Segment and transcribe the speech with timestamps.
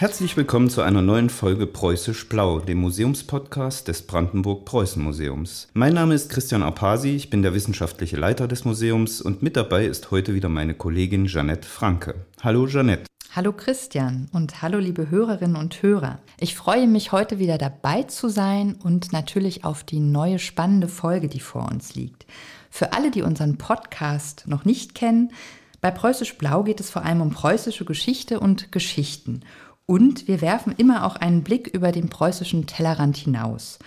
[0.00, 5.66] Herzlich willkommen zu einer neuen Folge Preußisch Blau, dem Museumspodcast des Brandenburg-Preußen-Museums.
[5.74, 9.86] Mein Name ist Christian Apasi, ich bin der wissenschaftliche Leiter des Museums und mit dabei
[9.86, 12.14] ist heute wieder meine Kollegin Jeanette Franke.
[12.40, 13.06] Hallo Jeanette.
[13.34, 16.20] Hallo Christian und hallo liebe Hörerinnen und Hörer.
[16.38, 21.26] Ich freue mich heute wieder dabei zu sein und natürlich auf die neue spannende Folge,
[21.26, 22.24] die vor uns liegt.
[22.70, 25.32] Für alle, die unseren Podcast noch nicht kennen,
[25.80, 29.42] bei Preußisch Blau geht es vor allem um preußische Geschichte und Geschichten.
[29.90, 33.78] Und wir werfen immer auch einen Blick über den preußischen Tellerrand hinaus.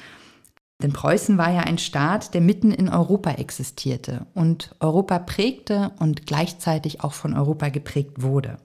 [0.81, 6.25] Denn Preußen war ja ein Staat, der mitten in Europa existierte und Europa prägte und
[6.25, 8.57] gleichzeitig auch von Europa geprägt wurde.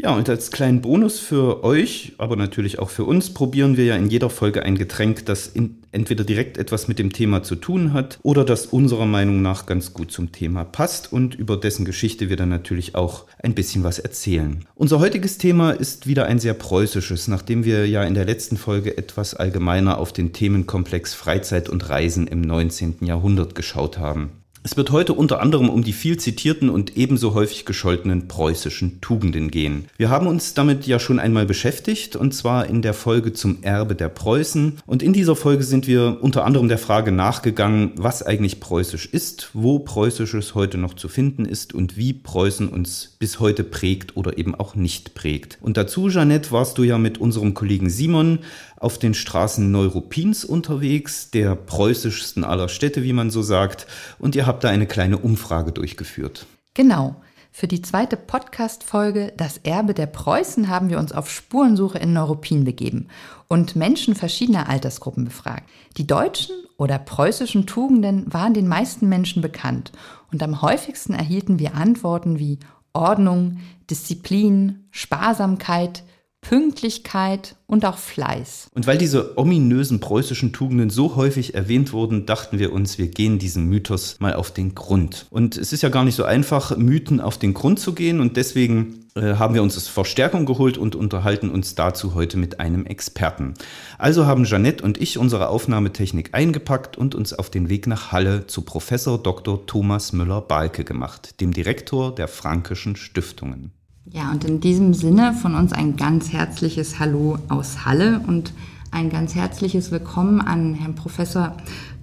[0.00, 3.96] Ja, und als kleinen Bonus für euch, aber natürlich auch für uns, probieren wir ja
[3.96, 7.92] in jeder Folge ein Getränk, das in, entweder direkt etwas mit dem Thema zu tun
[7.92, 12.28] hat oder das unserer Meinung nach ganz gut zum Thema passt und über dessen Geschichte
[12.28, 14.64] wir dann natürlich auch ein bisschen was erzählen.
[14.76, 18.96] Unser heutiges Thema ist wieder ein sehr preußisches, nachdem wir ja in der letzten Folge
[18.96, 22.98] etwas allgemeiner auf den Themenkomplex Freizeit und Reisen im 19.
[23.00, 24.30] Jahrhundert geschaut haben.
[24.62, 29.50] Es wird heute unter anderem um die viel zitierten und ebenso häufig gescholtenen preußischen Tugenden
[29.50, 29.86] gehen.
[29.96, 33.94] Wir haben uns damit ja schon einmal beschäftigt und zwar in der Folge zum Erbe
[33.94, 34.80] der Preußen.
[34.86, 39.50] Und in dieser Folge sind wir unter anderem der Frage nachgegangen, was eigentlich preußisch ist,
[39.54, 44.38] wo preußisches heute noch zu finden ist und wie Preußen uns bis heute prägt oder
[44.38, 45.58] eben auch nicht prägt.
[45.60, 48.40] Und dazu, Jeanette, warst du ja mit unserem Kollegen Simon
[48.80, 53.86] auf den Straßen Neuruppins unterwegs, der preußischsten aller Städte, wie man so sagt,
[54.18, 56.46] und ihr habt da eine kleine Umfrage durchgeführt.
[56.74, 57.16] Genau.
[57.50, 62.64] Für die zweite Podcast-Folge Das Erbe der Preußen haben wir uns auf Spurensuche in Neuruppin
[62.64, 63.08] begeben
[63.48, 65.68] und Menschen verschiedener Altersgruppen befragt.
[65.96, 69.90] Die deutschen oder preußischen Tugenden waren den meisten Menschen bekannt
[70.30, 72.60] und am häufigsten erhielten wir Antworten wie
[72.92, 73.58] Ordnung,
[73.90, 76.04] Disziplin, Sparsamkeit,
[76.40, 78.68] Pünktlichkeit und auch Fleiß.
[78.74, 83.38] Und weil diese ominösen preußischen Tugenden so häufig erwähnt wurden, dachten wir uns, wir gehen
[83.38, 85.26] diesem Mythos mal auf den Grund.
[85.30, 88.36] Und es ist ja gar nicht so einfach, Mythen auf den Grund zu gehen und
[88.36, 92.86] deswegen äh, haben wir uns das Verstärkung geholt und unterhalten uns dazu heute mit einem
[92.86, 93.54] Experten.
[93.98, 98.46] Also haben Jeanette und ich unsere Aufnahmetechnik eingepackt und uns auf den Weg nach Halle
[98.46, 99.66] zu Professor Dr.
[99.66, 103.72] Thomas Müller-Balke gemacht, dem Direktor der Frankischen Stiftungen.
[104.10, 108.54] Ja, und in diesem Sinne von uns ein ganz herzliches Hallo aus Halle und
[108.90, 111.54] ein ganz herzliches Willkommen an Herrn Professor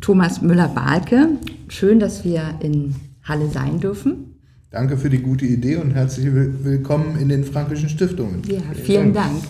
[0.01, 1.29] Thomas Müller-Balke.
[1.67, 2.93] Schön, dass wir in
[3.23, 4.35] Halle sein dürfen.
[4.69, 8.43] Danke für die gute Idee und herzlich willkommen in den Fränkischen Stiftungen.
[8.47, 9.41] Ja, vielen Dank.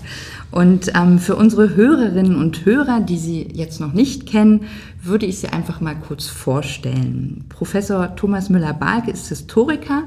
[0.52, 4.62] Und ähm, für unsere Hörerinnen und Hörer, die Sie jetzt noch nicht kennen,
[5.04, 7.44] würde ich Sie einfach mal kurz vorstellen.
[7.50, 10.04] Professor Thomas Müller-Balke ist Historiker,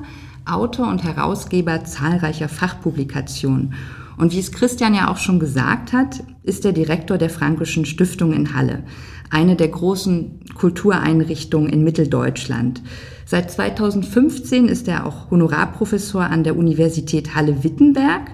[0.52, 3.74] Autor und Herausgeber zahlreicher Fachpublikationen.
[4.16, 8.32] Und wie es Christian ja auch schon gesagt hat, ist er Direktor der Frankischen Stiftung
[8.32, 8.82] in Halle,
[9.30, 12.82] eine der großen Kultureinrichtungen in Mitteldeutschland.
[13.24, 18.32] Seit 2015 ist er auch Honorarprofessor an der Universität Halle-Wittenberg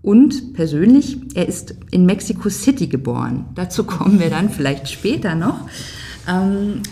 [0.00, 3.46] und persönlich, er ist in Mexico City geboren.
[3.54, 5.68] Dazu kommen wir dann vielleicht später noch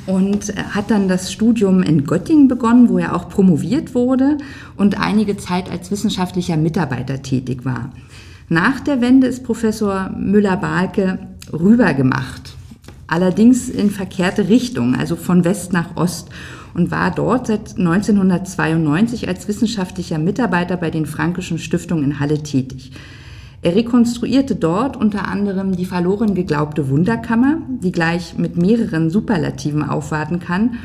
[0.07, 4.39] und hat dann das Studium in Göttingen begonnen, wo er auch promoviert wurde
[4.77, 7.91] und einige Zeit als wissenschaftlicher Mitarbeiter tätig war.
[8.49, 11.19] Nach der Wende ist Professor Müller-Balke
[11.53, 12.55] rübergemacht,
[13.07, 16.31] allerdings in verkehrte Richtung, also von West nach Ost
[16.75, 22.93] und war dort seit 1992 als wissenschaftlicher Mitarbeiter bei den Frankischen Stiftungen in Halle tätig.
[23.67, 30.39] Er rekonstruierte dort unter anderem die verloren geglaubte Wunderkammer, die gleich mit mehreren Superlativen aufwarten
[30.39, 30.77] kann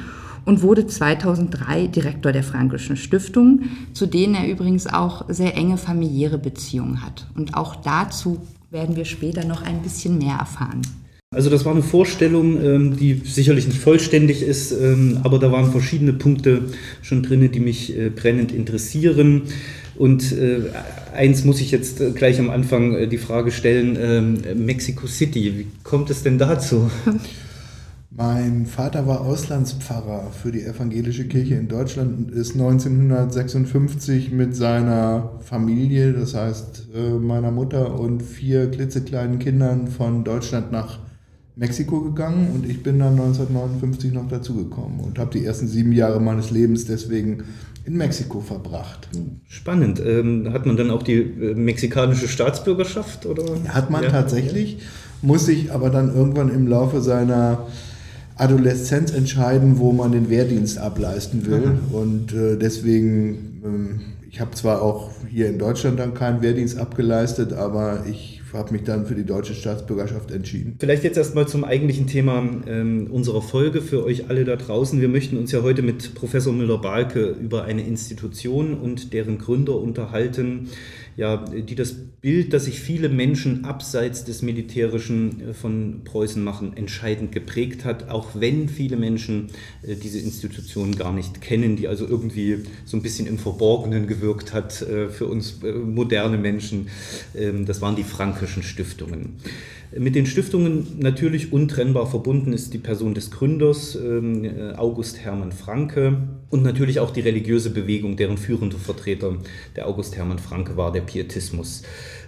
[0.46, 6.40] und wurde 2003 Direktor der Frankischen Stiftung, zu denen er übrigens auch sehr enge familiäre
[6.40, 7.28] Beziehungen hat.
[7.36, 8.40] Und auch dazu
[8.72, 10.82] werden wir später noch ein bisschen mehr erfahren.
[11.34, 15.72] Also das war eine Vorstellung, ähm, die sicherlich nicht vollständig ist, ähm, aber da waren
[15.72, 16.64] verschiedene Punkte
[17.04, 19.44] schon drin, die mich äh, brennend interessieren.
[20.02, 20.62] Und äh,
[21.14, 25.60] eins muss ich jetzt äh, gleich am Anfang äh, die Frage stellen, ähm, Mexico City,
[25.60, 26.90] wie kommt es denn dazu?
[28.10, 35.34] Mein Vater war Auslandspfarrer für die evangelische Kirche in Deutschland und ist 1956 mit seiner
[35.42, 40.98] Familie, das heißt äh, meiner Mutter und vier klitzekleinen Kindern von Deutschland nach
[41.56, 46.20] Mexiko gegangen und ich bin dann 1959 noch dazugekommen und habe die ersten sieben Jahre
[46.20, 47.44] meines Lebens deswegen
[47.86, 49.10] in Mexiko verbracht.
[49.48, 50.00] Spannend.
[50.00, 53.26] Ähm, hat man dann auch die äh, mexikanische Staatsbürgerschaft?
[53.26, 53.44] Oder?
[53.70, 54.10] Hat man ja.
[54.10, 54.80] tatsächlich,
[55.22, 57.68] muss sich aber dann irgendwann im Laufe seiner
[58.36, 61.80] Adoleszenz entscheiden, wo man den Wehrdienst ableisten will.
[61.90, 61.96] Mhm.
[61.96, 67.54] Und äh, deswegen, ähm, ich habe zwar auch hier in Deutschland dann keinen Wehrdienst abgeleistet,
[67.54, 70.76] aber ich habe mich dann für die deutsche Staatsbürgerschaft entschieden.
[70.80, 75.02] Vielleicht jetzt erstmal zum eigentlichen Thema ähm, unserer Folge für euch alle da draußen.
[75.02, 80.70] Wir möchten uns ja heute mit Professor Müller-Balke über eine Institution und deren Gründer unterhalten,
[81.18, 86.78] ja, die das Bild, das sich viele Menschen abseits des Militärischen äh, von Preußen machen,
[86.78, 89.50] entscheidend geprägt hat, auch wenn viele Menschen
[89.82, 94.54] äh, diese Institution gar nicht kennen, die also irgendwie so ein bisschen im Verborgenen gewirkt
[94.54, 96.88] hat äh, für uns moderne Menschen.
[97.36, 99.38] Ähm, das waren die frankischen Stiftungen.
[99.98, 106.18] Mit den Stiftungen natürlich untrennbar verbunden ist die Person des Gründers, ähm, August Hermann Franke,
[106.50, 109.36] und natürlich auch die religiöse Bewegung, deren führender Vertreter
[109.76, 111.84] der August Hermann Franke war, der Pietismus.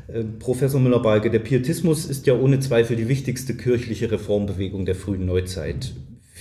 [0.09, 5.25] Äh, Professor Müller-Balke, der Pietismus ist ja ohne Zweifel die wichtigste kirchliche Reformbewegung der frühen
[5.25, 5.93] Neuzeit.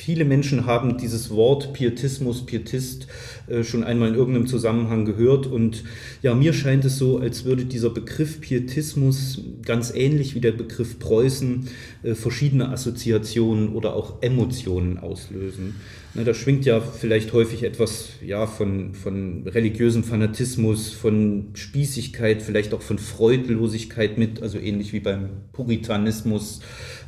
[0.04, 3.06] Viele Menschen haben dieses Wort Pietismus, Pietist
[3.46, 5.84] äh, schon einmal in irgendeinem Zusammenhang gehört und
[6.22, 10.98] ja, mir scheint es so, als würde dieser Begriff Pietismus ganz ähnlich wie der Begriff
[10.98, 11.68] Preußen
[12.02, 15.76] äh, verschiedene Assoziationen oder auch Emotionen auslösen.
[16.14, 22.74] Na, da schwingt ja vielleicht häufig etwas ja, von, von religiösem Fanatismus, von Spießigkeit, vielleicht
[22.74, 26.60] auch von Freudlosigkeit mit, also ähnlich wie beim Puritanismus.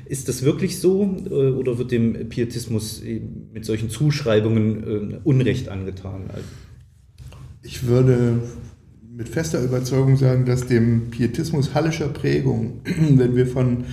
[0.07, 3.03] Ist das wirklich so äh, oder wird dem Pietismus
[3.53, 6.25] mit solchen Zuschreibungen äh, Unrecht angetan?
[7.63, 8.41] Ich würde
[9.17, 13.85] mit fester Überzeugung sagen, dass dem Pietismus hallischer Prägung, wenn wir von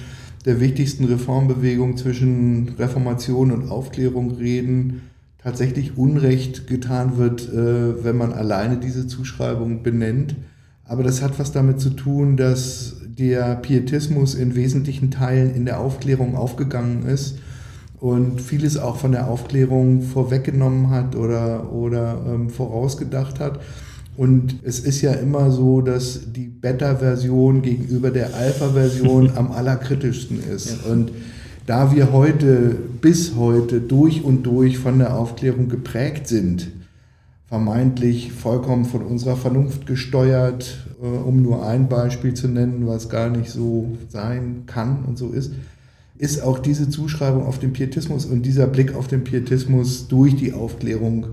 [0.46, 5.04] der wichtigsten Reformbewegung zwischen Reformation und Aufklärung reden,
[5.38, 10.36] tatsächlich Unrecht getan wird, äh, wenn man alleine diese Zuschreibung benennt.
[10.84, 15.80] Aber das hat was damit zu tun, dass der Pietismus in wesentlichen Teilen in der
[15.80, 17.38] Aufklärung aufgegangen ist
[18.00, 23.60] und vieles auch von der Aufklärung vorweggenommen hat oder, oder ähm, vorausgedacht hat.
[24.18, 30.84] Und es ist ja immer so, dass die Beta-Version gegenüber der Alpha-Version am allerkritischsten ist.
[30.84, 30.92] Ja.
[30.92, 31.12] Und
[31.68, 36.72] da wir heute bis heute durch und durch von der Aufklärung geprägt sind,
[37.52, 43.50] vermeintlich vollkommen von unserer Vernunft gesteuert, um nur ein Beispiel zu nennen, was gar nicht
[43.50, 45.52] so sein kann und so ist,
[46.18, 50.54] ist auch diese Zuschreibung auf den Pietismus und dieser Blick auf den Pietismus durch die
[50.54, 51.28] Aufklärung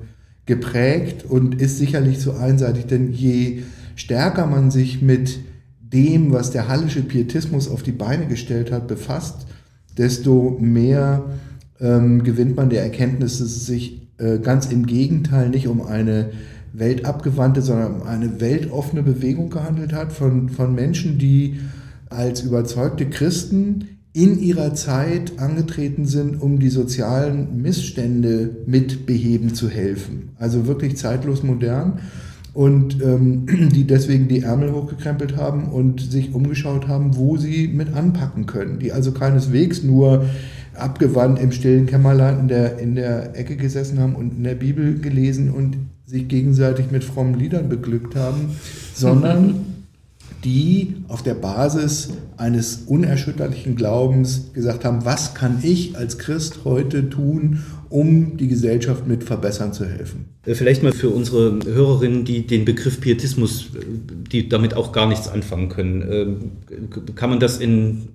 [0.46, 3.62] geprägt und ist sicherlich zu einseitig, denn je
[3.96, 5.40] stärker man sich mit
[5.80, 9.46] dem, was der hallische Pietismus auf die Beine gestellt hat, befasst,
[9.98, 11.24] desto mehr
[11.80, 16.30] ähm, gewinnt man der Erkenntnis, dass es sich äh, ganz im Gegenteil nicht um eine
[16.72, 21.60] weltabgewandte, sondern um eine weltoffene Bewegung gehandelt hat von, von Menschen, die
[22.10, 29.68] als überzeugte Christen in ihrer Zeit angetreten sind, um die sozialen Missstände mit beheben zu
[29.68, 30.30] helfen.
[30.38, 32.00] Also wirklich zeitlos modern
[32.54, 37.94] und ähm, die deswegen die Ärmel hochgekrempelt haben und sich umgeschaut haben, wo sie mit
[37.94, 38.78] anpacken können.
[38.78, 40.24] Die also keineswegs nur
[40.74, 44.98] abgewandt im stillen Kämmerlein in der, in der Ecke gesessen haben und in der Bibel
[44.98, 45.76] gelesen und
[46.08, 48.56] sich gegenseitig mit frommen Liedern beglückt haben,
[48.94, 49.66] sondern
[50.42, 57.10] die auf der Basis eines unerschütterlichen Glaubens gesagt haben, was kann ich als Christ heute
[57.10, 60.26] tun, um die Gesellschaft mit verbessern zu helfen.
[60.46, 63.84] Äh, vielleicht mal für unsere Hörerinnen, die den Begriff Pietismus, äh,
[64.30, 66.04] die damit auch gar nichts anfangen können.
[66.10, 68.08] Ähm, kann man das in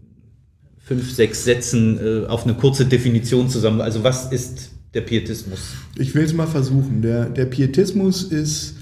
[0.79, 3.81] fünf, sechs Sätzen äh, auf eine kurze Definition zusammen?
[3.81, 5.59] Also was ist der Pietismus?
[5.95, 7.01] Ich will es mal versuchen.
[7.01, 8.75] Der, der Pietismus ist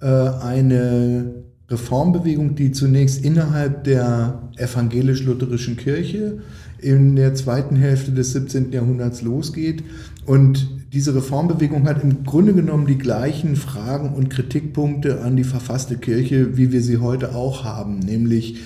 [0.00, 6.38] äh, eine Reformbewegung, die zunächst innerhalb der evangelisch-lutherischen Kirche
[6.78, 8.72] in der zweiten Hälfte des 17.
[8.72, 9.82] Jahrhunderts losgeht.
[10.26, 15.96] Und diese Reformbewegung hat im Grunde genommen die gleichen Fragen und Kritikpunkte an die verfasste
[15.96, 18.58] Kirche, wie wir sie heute auch haben, nämlich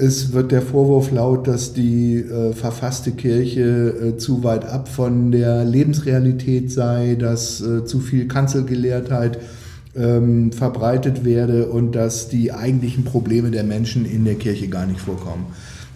[0.00, 5.30] es wird der Vorwurf laut, dass die äh, verfasste Kirche äh, zu weit ab von
[5.30, 9.38] der Lebensrealität sei, dass äh, zu viel Kanzelgelehrtheit
[9.94, 15.00] ähm, verbreitet werde und dass die eigentlichen Probleme der Menschen in der Kirche gar nicht
[15.00, 15.46] vorkommen.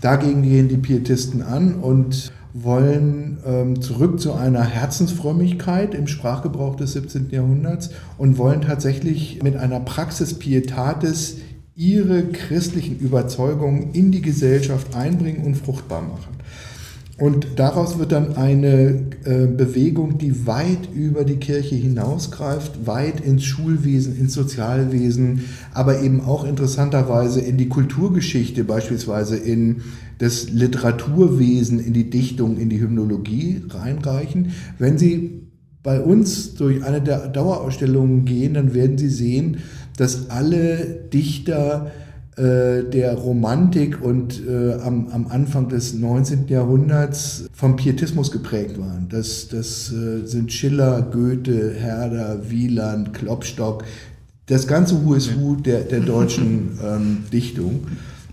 [0.01, 6.93] Dagegen gehen die Pietisten an und wollen ähm, zurück zu einer Herzensfrömmigkeit im Sprachgebrauch des
[6.93, 7.31] 17.
[7.31, 11.39] Jahrhunderts und wollen tatsächlich mit einer Praxis Pietatis
[11.77, 16.35] ihre christlichen Überzeugungen in die Gesellschaft einbringen und fruchtbar machen.
[17.17, 23.45] Und daraus wird dann eine äh, Bewegung, die weit über die Kirche hinausgreift, weit ins
[23.45, 29.83] Schulwesen, ins Sozialwesen, aber eben auch interessanterweise in die Kulturgeschichte, beispielsweise in
[30.19, 34.51] das Literaturwesen, in die Dichtung, in die Hymnologie reinreichen.
[34.79, 35.45] Wenn Sie
[35.85, 39.59] bei uns durch eine der Dauerausstellungen gehen, dann werden Sie sehen,
[39.97, 41.91] dass alle Dichter
[42.37, 46.49] äh, der Romantik und äh, am, am, Anfang des 19.
[46.49, 49.09] Jahrhunderts vom Pietismus geprägt waren.
[49.09, 53.85] Das, das äh, sind Schiller, Goethe, Herder, Wieland, Klopstock,
[54.47, 57.87] das ganze Who is Who der, der deutschen ähm, Dichtung.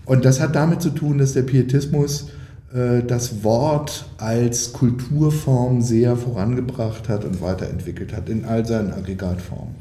[0.04, 2.26] Und das hat damit zu tun, dass der Pietismus
[2.72, 9.74] das Wort als Kulturform sehr vorangebracht hat und weiterentwickelt hat in all seinen Aggregatformen.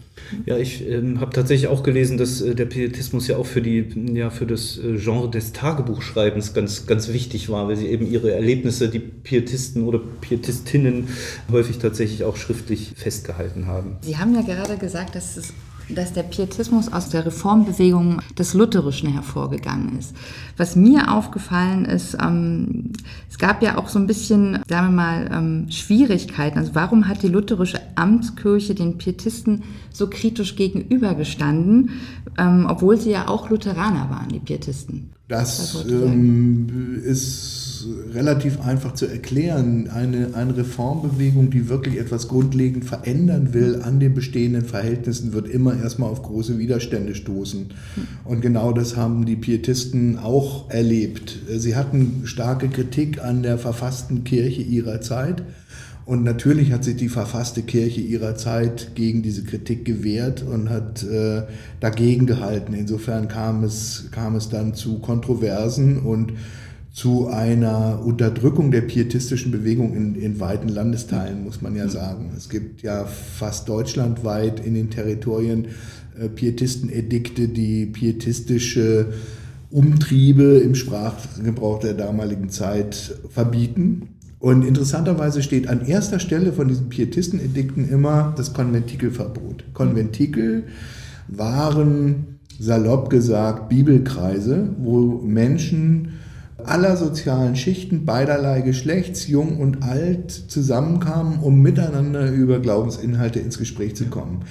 [0.45, 3.86] Ja, ich ähm, habe tatsächlich auch gelesen, dass äh, der Pietismus ja auch für, die,
[4.13, 8.31] ja, für das äh, Genre des Tagebuchschreibens ganz, ganz wichtig war, weil sie eben ihre
[8.31, 11.10] Erlebnisse, die Pietisten oder Pietistinnen,
[11.51, 13.98] häufig tatsächlich auch schriftlich festgehalten haben.
[14.01, 15.53] Sie haben ja gerade gesagt, dass es
[15.95, 20.15] dass der Pietismus aus der Reformbewegung des Lutherischen hervorgegangen ist.
[20.57, 22.91] Was mir aufgefallen ist, ähm,
[23.29, 26.60] es gab ja auch so ein bisschen, sagen wir mal, ähm, Schwierigkeiten.
[26.60, 31.91] Also warum hat die lutherische Amtskirche den Pietisten so kritisch gegenübergestanden,
[32.38, 35.12] ähm, obwohl sie ja auch Lutheraner waren, die Pietisten?
[35.27, 37.61] Das ähm, ist
[38.13, 39.89] relativ einfach zu erklären.
[39.89, 45.75] Eine, eine Reformbewegung, die wirklich etwas grundlegend verändern will an den bestehenden Verhältnissen, wird immer
[45.81, 47.67] erstmal auf große Widerstände stoßen.
[48.25, 51.39] Und genau das haben die Pietisten auch erlebt.
[51.50, 55.43] Sie hatten starke Kritik an der verfassten Kirche ihrer Zeit.
[56.05, 61.03] Und natürlich hat sich die verfasste Kirche ihrer Zeit gegen diese Kritik gewehrt und hat
[61.03, 61.43] äh,
[61.79, 62.73] dagegen gehalten.
[62.73, 66.33] Insofern kam es, kam es dann zu Kontroversen und
[66.93, 72.31] zu einer Unterdrückung der pietistischen Bewegung in, in weiten Landesteilen, muss man ja sagen.
[72.36, 75.67] Es gibt ja fast deutschlandweit in den Territorien
[76.19, 79.13] äh, Pietistenedikte, die pietistische
[79.69, 84.10] Umtriebe im Sprachgebrauch der damaligen Zeit verbieten.
[84.39, 89.63] Und interessanterweise steht an erster Stelle von diesen Pietistenedikten immer das Konventikelverbot.
[89.74, 90.65] Konventikel
[91.29, 96.19] waren salopp gesagt Bibelkreise, wo Menschen
[96.65, 103.96] aller sozialen Schichten, beiderlei Geschlechts, jung und alt, zusammenkamen, um miteinander über Glaubensinhalte ins Gespräch
[103.96, 104.44] zu kommen.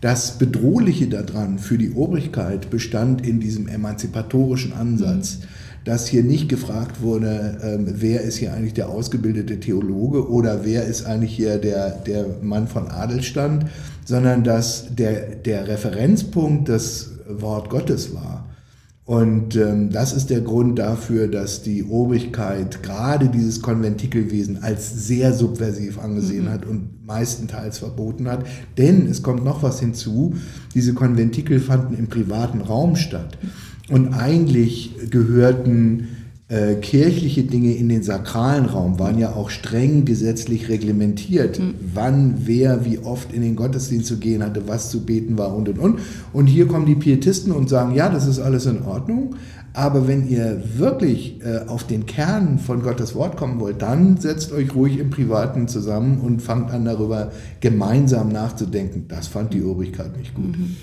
[0.00, 5.38] Das Bedrohliche daran für die Obrigkeit bestand in diesem emanzipatorischen Ansatz.
[5.38, 5.46] Mhm
[5.86, 10.84] dass hier nicht gefragt wurde, ähm, wer ist hier eigentlich der ausgebildete Theologe oder wer
[10.84, 13.66] ist eigentlich hier der, der Mann von Adelstand,
[14.04, 18.45] sondern dass der, der Referenzpunkt das Wort Gottes war.
[19.06, 25.32] Und ähm, das ist der Grund dafür, dass die Obrigkeit gerade dieses Konventikelwesen als sehr
[25.32, 26.50] subversiv angesehen mhm.
[26.50, 28.44] hat und meistenteils verboten hat.
[28.76, 30.34] Denn es kommt noch was hinzu,
[30.74, 33.38] diese Konventikel fanden im privaten Raum statt.
[33.88, 36.08] Und eigentlich gehörten
[36.48, 41.74] äh, kirchliche Dinge in den sakralen Raum waren ja auch streng gesetzlich reglementiert, mhm.
[41.92, 45.68] wann, wer, wie oft in den Gottesdienst zu gehen hatte, was zu beten war und
[45.68, 45.98] und und.
[46.32, 49.34] Und hier kommen die Pietisten und sagen, ja, das ist alles in Ordnung,
[49.72, 54.52] aber wenn ihr wirklich äh, auf den Kern von Gottes Wort kommen wollt, dann setzt
[54.52, 59.06] euch ruhig im Privaten zusammen und fangt an darüber gemeinsam nachzudenken.
[59.08, 60.56] Das fand die Obrigkeit nicht gut.
[60.56, 60.76] Mhm.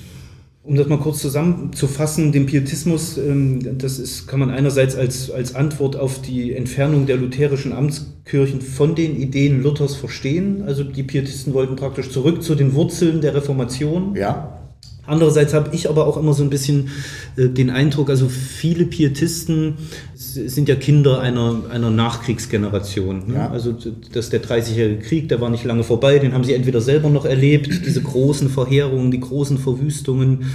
[0.65, 5.55] Um das mal kurz zusammenzufassen, den Pietismus, ähm, das ist, kann man einerseits als, als
[5.55, 10.63] Antwort auf die Entfernung der lutherischen Amtskirchen von den Ideen Luthers verstehen.
[10.65, 14.15] Also die Pietisten wollten praktisch zurück zu den Wurzeln der Reformation.
[14.15, 14.62] Ja.
[15.05, 16.89] Andererseits habe ich aber auch immer so ein bisschen
[17.35, 19.75] äh, den Eindruck, also viele Pietisten
[20.15, 23.27] sind ja Kinder einer, einer Nachkriegsgeneration.
[23.27, 23.33] Ne?
[23.35, 23.49] Ja.
[23.49, 23.75] Also
[24.13, 27.25] dass der 30-jährige Krieg, der war nicht lange vorbei, den haben sie entweder selber noch
[27.25, 30.51] erlebt, diese großen Verheerungen, die großen Verwüstungen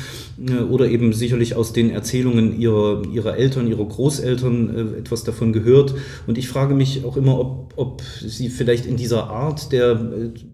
[0.46, 5.52] äh, oder eben sicherlich aus den Erzählungen ihrer, ihrer Eltern, ihrer Großeltern äh, etwas davon
[5.52, 5.94] gehört.
[6.26, 10.00] Und ich frage mich auch immer, ob, ob sie vielleicht in dieser Art der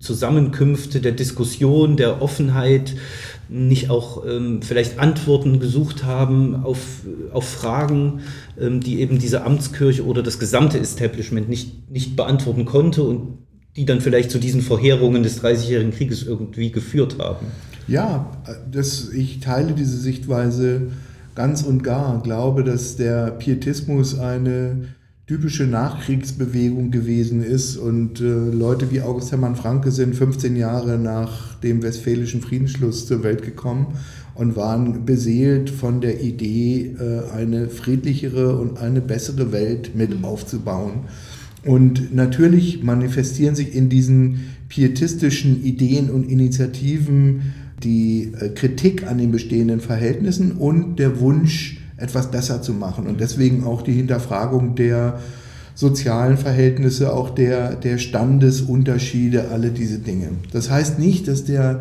[0.00, 2.94] Zusammenkünfte, der Diskussion, der Offenheit,
[3.48, 6.78] nicht auch ähm, vielleicht Antworten gesucht haben auf,
[7.32, 8.20] auf Fragen,
[8.58, 13.38] ähm, die eben diese Amtskirche oder das gesamte Establishment nicht, nicht beantworten konnte und
[13.76, 17.46] die dann vielleicht zu diesen Verheerungen des Dreißigjährigen Krieges irgendwie geführt haben.
[17.86, 18.30] Ja,
[18.70, 20.92] das, ich teile diese Sichtweise
[21.34, 22.22] ganz und gar.
[22.22, 24.88] Glaube, dass der Pietismus eine
[25.26, 31.54] typische Nachkriegsbewegung gewesen ist und äh, Leute wie August Hermann Franke sind 15 Jahre nach
[31.60, 33.94] dem Westfälischen Friedensschluss zur Welt gekommen
[34.34, 41.04] und waren beseelt von der Idee, äh, eine friedlichere und eine bessere Welt mit aufzubauen.
[41.64, 49.32] Und natürlich manifestieren sich in diesen pietistischen Ideen und Initiativen die äh, Kritik an den
[49.32, 53.06] bestehenden Verhältnissen und der Wunsch, etwas besser zu machen.
[53.06, 55.20] Und deswegen auch die Hinterfragung der
[55.74, 60.28] sozialen Verhältnisse, auch der, der Standesunterschiede, alle diese Dinge.
[60.52, 61.80] Das heißt nicht, dass der,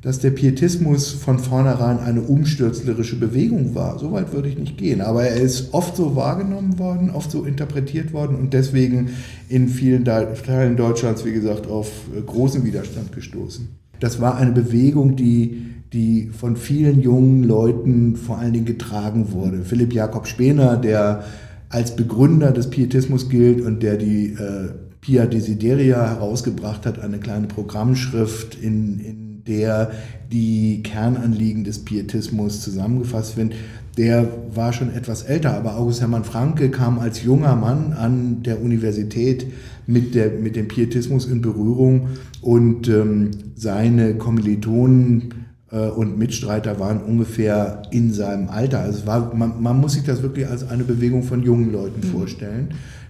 [0.00, 3.98] dass der Pietismus von vornherein eine umstürzlerische Bewegung war.
[3.98, 5.02] So weit würde ich nicht gehen.
[5.02, 9.10] Aber er ist oft so wahrgenommen worden, oft so interpretiert worden und deswegen
[9.48, 11.90] in vielen Teilen Deutschlands, wie gesagt, auf
[12.26, 13.68] großen Widerstand gestoßen.
[14.00, 19.62] Das war eine Bewegung, die, die von vielen jungen Leuten vor allen Dingen getragen wurde.
[19.62, 21.24] Philipp Jakob Spener, der
[21.68, 27.46] als Begründer des Pietismus gilt und der die äh, Pia Desideria herausgebracht hat, eine kleine
[27.46, 29.90] Programmschrift, in, in der
[30.32, 33.52] die Kernanliegen des Pietismus zusammengefasst werden.
[33.96, 38.62] Der war schon etwas älter, aber August Hermann Franke kam als junger Mann an der
[38.62, 39.46] Universität
[39.86, 42.08] mit, der, mit dem Pietismus in Berührung
[42.40, 45.43] und ähm, seine Kommilitonen
[45.78, 48.80] und Mitstreiter waren ungefähr in seinem Alter.
[48.80, 52.12] Also war, man, man, muss sich das wirklich als eine Bewegung von jungen Leuten mhm.
[52.12, 52.68] vorstellen,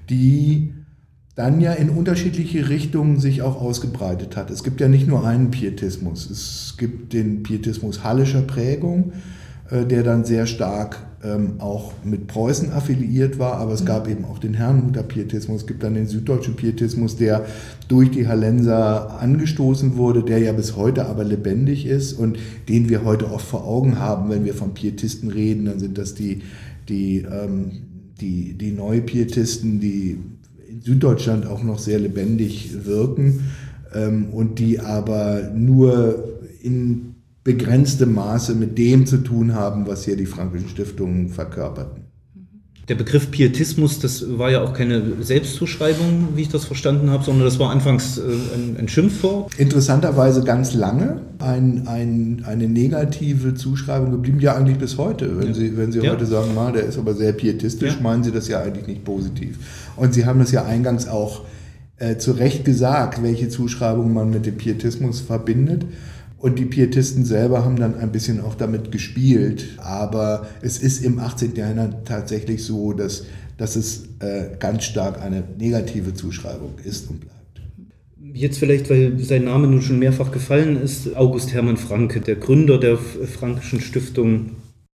[0.09, 0.73] die
[1.35, 4.50] dann ja in unterschiedliche Richtungen sich auch ausgebreitet hat.
[4.50, 6.30] Es gibt ja nicht nur einen Pietismus.
[6.30, 9.12] Es gibt den Pietismus hallischer Prägung,
[9.71, 13.87] äh, der dann sehr stark ähm, auch mit Preußen affiliiert war, aber es mhm.
[13.87, 17.47] gab eben auch den Herrnhuter Pietismus, es gibt dann den süddeutschen Pietismus, der
[17.88, 22.38] durch die Hallenser angestoßen wurde, der ja bis heute aber lebendig ist und
[22.69, 26.14] den wir heute oft vor Augen haben, wenn wir von Pietisten reden, dann sind das
[26.14, 26.43] die,
[26.88, 27.73] die, ähm,
[28.21, 30.19] die, die Neupietisten, die
[30.69, 33.45] in Süddeutschland auch noch sehr lebendig wirken
[33.95, 37.13] ähm, und die aber nur in
[37.44, 42.04] begrenztem Maße mit dem zu tun haben, was hier die Frankischen Stiftungen verkörperten.
[42.88, 47.46] Der Begriff Pietismus, das war ja auch keine Selbstzuschreibung, wie ich das verstanden habe, sondern
[47.46, 49.54] das war anfangs äh, ein, ein Schimpfwort.
[49.58, 55.38] Interessanterweise ganz lange ein, ein, eine negative Zuschreibung geblieben, ja eigentlich bis heute.
[55.38, 55.54] Wenn ja.
[55.54, 56.12] Sie, wenn Sie ja.
[56.12, 58.02] heute sagen, na, der ist aber sehr pietistisch, ja.
[58.02, 59.59] meinen Sie das ja eigentlich nicht positiv.
[59.96, 61.44] Und Sie haben das ja eingangs auch
[61.96, 65.87] äh, zu Recht gesagt, welche Zuschreibung man mit dem Pietismus verbindet.
[66.44, 69.78] Und die Pietisten selber haben dann ein bisschen auch damit gespielt.
[69.78, 71.54] Aber es ist im 18.
[71.54, 73.24] Jahrhundert tatsächlich so, dass,
[73.57, 77.62] dass es äh, ganz stark eine negative Zuschreibung ist und bleibt.
[78.35, 82.78] Jetzt vielleicht, weil sein Name nun schon mehrfach gefallen ist, August Hermann Franke, der Gründer
[82.78, 84.50] der Frankischen Stiftung.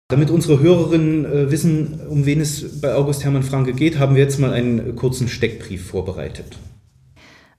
[0.08, 4.24] Damit unsere Hörerinnen äh, wissen, um wen es bei August Hermann Franke geht, haben wir
[4.24, 6.58] jetzt mal einen kurzen Steckbrief vorbereitet.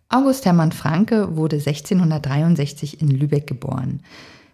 [0.08, 4.00] August Hermann Franke wurde 1663 in Lübeck geboren.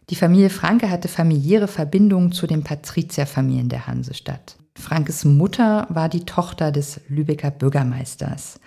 [0.09, 4.57] Die Familie Franke hatte familiäre Verbindungen zu den Patrizierfamilien der Hansestadt.
[4.75, 8.59] Frankes Mutter war die Tochter des Lübecker Bürgermeisters.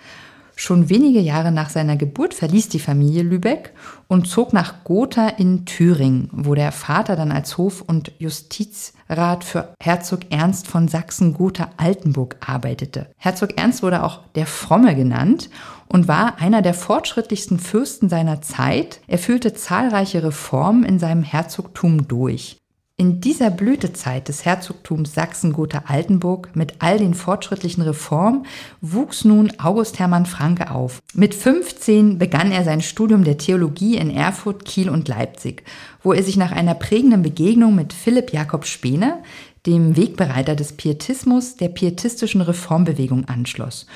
[0.58, 3.74] Schon wenige Jahre nach seiner Geburt verließ die Familie Lübeck
[4.08, 9.74] und zog nach Gotha in Thüringen, wo der Vater dann als Hof- und Justizrat für
[9.82, 13.10] Herzog Ernst von Sachsen-Gotha-Altenburg arbeitete.
[13.18, 15.50] Herzog Ernst wurde auch der Fromme genannt
[15.88, 19.00] und war einer der fortschrittlichsten Fürsten seiner Zeit.
[19.06, 22.56] Er führte zahlreiche Reformen in seinem Herzogtum durch.
[22.98, 28.46] In dieser Blütezeit des Herzogtums Sachsen-Gotha-Altenburg mit all den fortschrittlichen Reformen
[28.80, 31.02] wuchs nun August Hermann Franke auf.
[31.12, 35.64] Mit 15 begann er sein Studium der Theologie in Erfurt, Kiel und Leipzig,
[36.02, 39.22] wo er sich nach einer prägenden Begegnung mit Philipp Jakob Spener,
[39.66, 43.86] dem Wegbereiter des Pietismus, der pietistischen Reformbewegung anschloss.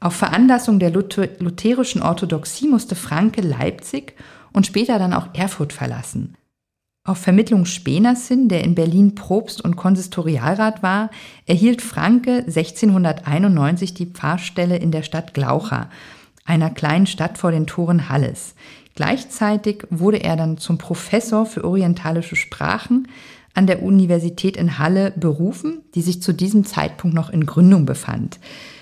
[0.00, 4.14] Auf Veranlassung der lutherischen Orthodoxie musste Franke Leipzig
[4.52, 6.36] und später dann auch Erfurt verlassen.
[7.04, 11.10] Auf Vermittlung Speners hin, der in Berlin Propst und Konsistorialrat war,
[11.46, 15.88] erhielt Franke 1691 die Pfarrstelle in der Stadt Glaucha,
[16.44, 18.54] einer kleinen Stadt vor den Toren Halles.
[18.94, 23.08] Gleichzeitig wurde er dann zum Professor für orientalische Sprachen
[23.54, 28.38] an der Universität in Halle berufen, die sich zu diesem Zeitpunkt noch in Gründung befand.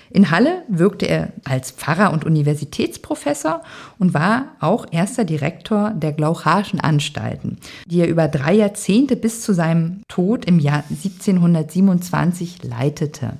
[0.09, 3.61] In Halle wirkte er als Pfarrer und Universitätsprofessor
[3.99, 9.53] und war auch erster Direktor der Glaucharischen Anstalten, die er über drei Jahrzehnte bis zu
[9.53, 13.33] seinem Tod im Jahr 1727 leitete.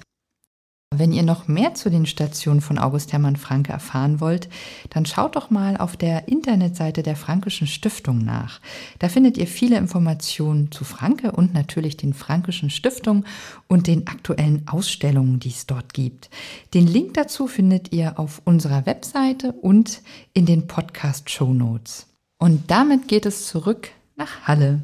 [0.96, 4.48] Wenn ihr noch mehr zu den Stationen von August Hermann Franke erfahren wollt,
[4.90, 8.62] dann schaut doch mal auf der Internetseite der Frankischen Stiftung nach.
[9.00, 13.26] Da findet ihr viele Informationen zu Franke und natürlich den Frankischen Stiftungen
[13.68, 16.30] und den aktuellen Ausstellungen, die es dort gibt.
[16.74, 20.02] Den Link dazu findet ihr auf unserer Webseite und
[20.34, 22.08] in den Podcast Show Notes.
[22.40, 24.84] Und damit geht es zurück nach Halle.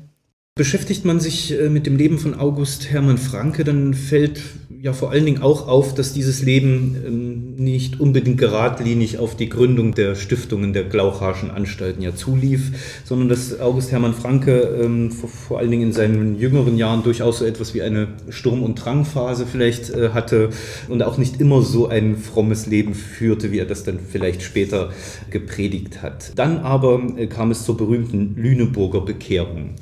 [0.55, 4.39] Beschäftigt man sich äh, mit dem Leben von August Hermann Franke, dann fällt
[4.83, 9.47] ja vor allen Dingen auch auf, dass dieses Leben ähm, nicht unbedingt geradlinig auf die
[9.49, 15.57] Gründung der Stiftungen der Glauchaschen Anstalten ja zulief, sondern dass August Hermann Franke ähm, vor,
[15.57, 19.89] allen Dingen in seinen jüngeren Jahren durchaus so etwas wie eine Sturm- und Drangphase vielleicht
[19.89, 20.49] äh, hatte
[20.87, 24.91] und auch nicht immer so ein frommes Leben führte, wie er das dann vielleicht später
[25.31, 26.37] gepredigt hat.
[26.37, 29.75] Dann aber äh, kam es zur berühmten Lüneburger Bekehrung.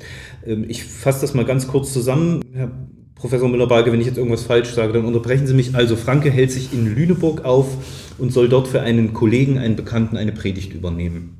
[0.62, 2.42] Ähm, ich fasse das mal ganz kurz zusammen.
[2.52, 2.70] Herr
[3.14, 5.74] Professor Müller-Balke, wenn ich jetzt irgendwas falsch sage, dann unterbrechen Sie mich.
[5.74, 7.68] Also Franke hält sich in Lüneburg auf
[8.18, 11.38] und soll dort für einen Kollegen, einen Bekannten, eine Predigt übernehmen.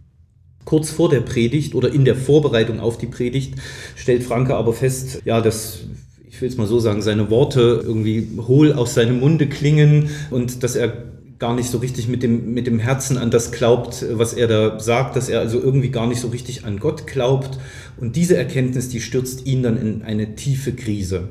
[0.65, 3.55] Kurz vor der Predigt oder in der Vorbereitung auf die Predigt
[3.97, 5.81] stellt Franke aber fest, ja, dass
[6.29, 10.63] ich will es mal so sagen, seine Worte irgendwie hohl aus seinem Munde klingen und
[10.63, 11.12] dass er
[11.43, 14.79] gar nicht so richtig mit dem, mit dem Herzen an das glaubt, was er da
[14.79, 17.59] sagt, dass er also irgendwie gar nicht so richtig an Gott glaubt.
[17.97, 21.31] Und diese Erkenntnis, die stürzt ihn dann in eine tiefe Krise.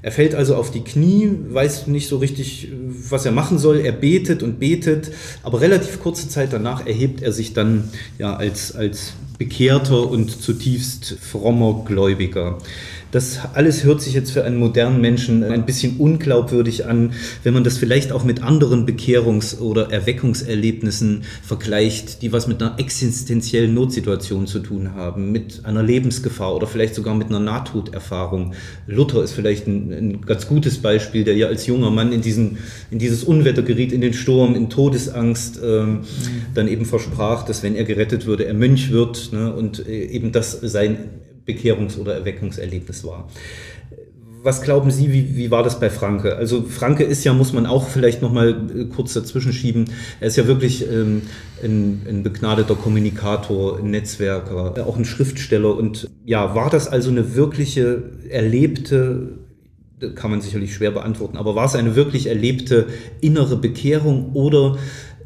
[0.00, 2.68] Er fällt also auf die Knie, weiß nicht so richtig,
[3.10, 3.80] was er machen soll.
[3.80, 8.74] Er betet und betet, aber relativ kurze Zeit danach erhebt er sich dann ja als,
[8.74, 12.56] als bekehrter und zutiefst frommer Gläubiger.
[13.10, 17.64] Das alles hört sich jetzt für einen modernen Menschen ein bisschen unglaubwürdig an, wenn man
[17.64, 24.46] das vielleicht auch mit anderen Bekehrungs- oder Erweckungserlebnissen vergleicht, die was mit einer existenziellen Notsituation
[24.46, 28.54] zu tun haben, mit einer Lebensgefahr oder vielleicht sogar mit einer Nahtoderfahrung.
[28.86, 32.58] Luther ist vielleicht ein, ein ganz gutes Beispiel, der ja als junger Mann in, diesen,
[32.90, 36.04] in dieses Unwetter geriet, in den Sturm, in Todesangst, ähm, mhm.
[36.54, 40.32] dann eben versprach, dass wenn er gerettet würde, er Mönch wird ne, und äh, eben
[40.32, 41.19] das sein
[41.50, 43.28] Bekehrungs- oder Erweckungserlebnis war.
[44.42, 46.36] Was glauben Sie, wie, wie war das bei Franke?
[46.36, 50.28] Also Franke ist ja, muss man auch vielleicht noch mal äh, kurz dazwischen schieben, er
[50.28, 51.22] ist ja wirklich ähm,
[51.62, 55.76] ein, ein begnadeter Kommunikator, ein Netzwerker, auch ein Schriftsteller.
[55.76, 59.40] Und ja, war das also eine wirkliche erlebte
[60.14, 62.86] kann man sicherlich schwer beantworten, aber war es eine wirklich erlebte
[63.20, 64.78] innere Bekehrung oder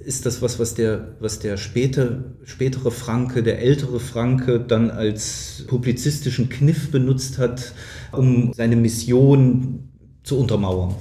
[0.05, 5.64] ist das was, was der, was der späte, spätere Franke, der ältere Franke dann als
[5.67, 7.73] publizistischen Kniff benutzt hat,
[8.12, 9.88] um seine Mission
[10.23, 10.95] zu untermauern?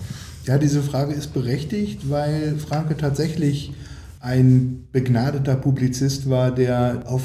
[0.45, 3.73] Ja, diese Frage ist berechtigt, weil Franke tatsächlich
[4.19, 7.23] ein begnadeter Publizist war, der auf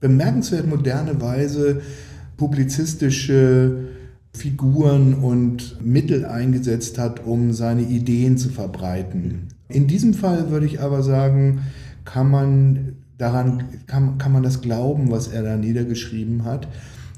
[0.00, 1.82] bemerkenswert moderne Weise
[2.36, 3.88] publizistische
[4.34, 9.45] Figuren und Mittel eingesetzt hat, um seine Ideen zu verbreiten.
[9.68, 11.62] In diesem Fall würde ich aber sagen,
[12.04, 16.68] kann man daran, kann, kann man das glauben, was er da niedergeschrieben hat.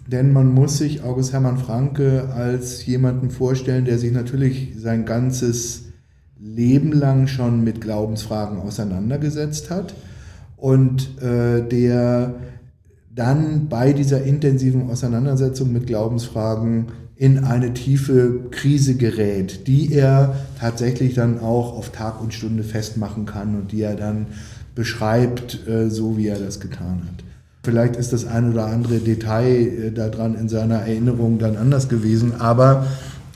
[0.06, 5.84] Denn man muss sich August Hermann Franke als jemanden vorstellen, der sich natürlich sein ganzes
[6.40, 9.94] Leben lang schon mit Glaubensfragen auseinandergesetzt hat
[10.56, 12.34] und äh, der
[13.18, 21.14] dann bei dieser intensiven Auseinandersetzung mit Glaubensfragen in eine tiefe Krise gerät, die er tatsächlich
[21.14, 24.26] dann auch auf Tag und Stunde festmachen kann und die er dann
[24.76, 27.24] beschreibt, äh, so wie er das getan hat.
[27.64, 32.35] Vielleicht ist das ein oder andere Detail äh, daran in seiner Erinnerung dann anders gewesen,
[32.38, 32.87] aber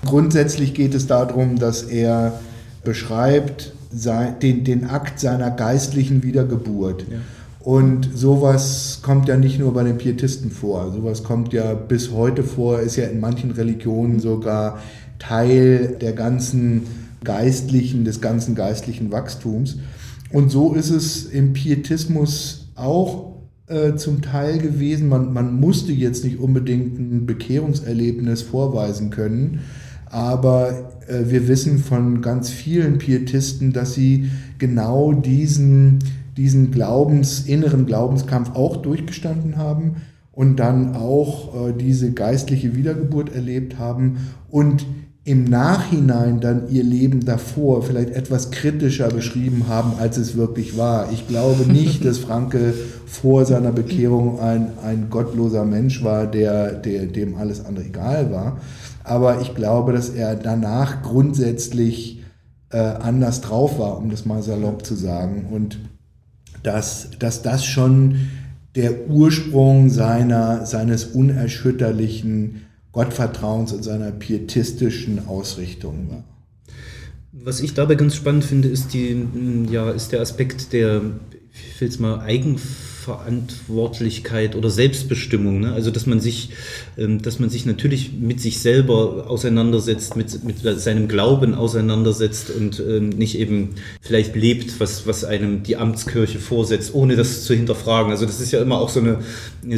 [0.07, 2.39] grundsätzlich geht es darum, dass er
[2.85, 7.05] beschreibt den, den Akt seiner geistlichen Wiedergeburt.
[7.11, 7.19] Ja.
[7.63, 10.91] Und sowas kommt ja nicht nur bei den Pietisten vor.
[10.93, 14.81] Sowas kommt ja bis heute vor, ist ja in manchen Religionen sogar
[15.21, 16.83] Teil der ganzen
[17.23, 19.79] geistlichen, des ganzen geistlichen Wachstums.
[20.33, 23.33] Und so ist es im Pietismus auch
[23.69, 25.09] äh, zum Teil gewesen.
[25.09, 29.61] Man, man musste jetzt nicht unbedingt ein Bekehrungserlebnis vorweisen können,
[30.07, 36.01] aber äh, wir wissen von ganz vielen Pietisten, dass sie genau diesen
[36.37, 39.97] diesen Glaubens, inneren Glaubenskampf auch durchgestanden haben
[40.33, 44.87] und dann auch äh, diese geistliche Wiedergeburt erlebt haben und
[45.25, 51.13] im Nachhinein dann ihr Leben davor vielleicht etwas kritischer beschrieben haben, als es wirklich war.
[51.13, 52.75] Ich glaube nicht, dass Franke
[53.07, 58.59] vor seiner Bekehrung ein, ein gottloser Mensch war, der, der, dem alles andere egal war.
[59.05, 62.23] Aber ich glaube, dass er danach grundsätzlich
[62.71, 65.47] äh, anders drauf war, um das mal salopp zu sagen.
[65.53, 65.79] Und
[66.63, 68.31] dass, dass das schon
[68.75, 76.25] der Ursprung seiner, seines unerschütterlichen Gottvertrauens und seiner pietistischen Ausrichtung war.
[77.33, 79.27] Was ich dabei ganz spannend finde, ist, die,
[79.71, 81.03] ja, ist der Aspekt der,
[81.53, 85.61] ich will es mal, Eigenverantwortung Verantwortlichkeit oder Selbstbestimmung.
[85.61, 85.73] Ne?
[85.73, 86.51] Also dass man sich,
[86.97, 93.09] dass man sich natürlich mit sich selber auseinandersetzt, mit, mit seinem Glauben auseinandersetzt und ähm,
[93.09, 93.71] nicht eben
[94.03, 98.11] vielleicht lebt, was, was einem die Amtskirche vorsetzt, ohne das zu hinterfragen.
[98.11, 99.21] Also das ist ja immer auch so eine,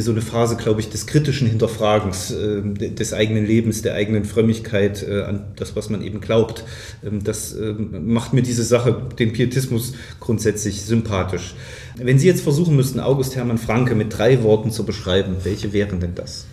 [0.01, 5.07] so eine Phase, glaube ich, des kritischen Hinterfragens äh, des eigenen Lebens, der eigenen Frömmigkeit
[5.07, 6.65] äh, an das, was man eben glaubt.
[7.05, 7.55] Ähm, das
[7.91, 11.55] macht mir diese Sache, den Pietismus grundsätzlich sympathisch.
[11.97, 15.99] Wenn Sie jetzt versuchen müssten, August Hermann Franke mit drei Worten zu beschreiben, welche wären
[16.01, 16.45] denn das?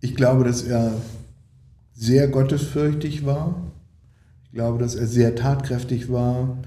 [0.00, 0.92] Ich glaube, dass er
[1.94, 3.54] sehr gottesfürchtig war.
[4.44, 6.58] Ich glaube, dass er sehr tatkräftig war.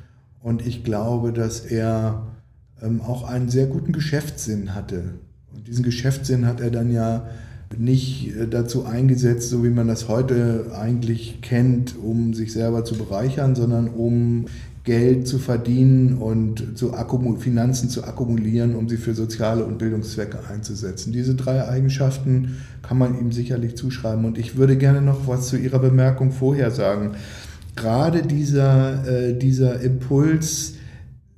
[0.41, 2.27] Und ich glaube, dass er
[2.81, 5.15] ähm, auch einen sehr guten Geschäftssinn hatte.
[5.53, 7.27] Und diesen Geschäftssinn hat er dann ja
[7.77, 12.95] nicht äh, dazu eingesetzt, so wie man das heute eigentlich kennt, um sich selber zu
[12.95, 14.45] bereichern, sondern um
[14.83, 16.91] Geld zu verdienen und zu
[17.39, 21.13] Finanzen zu akkumulieren, um sie für soziale und Bildungszwecke einzusetzen.
[21.13, 24.25] Diese drei Eigenschaften kann man ihm sicherlich zuschreiben.
[24.25, 27.11] Und ich würde gerne noch was zu Ihrer Bemerkung vorher sagen.
[27.77, 30.73] Gerade dieser, äh, dieser Impuls,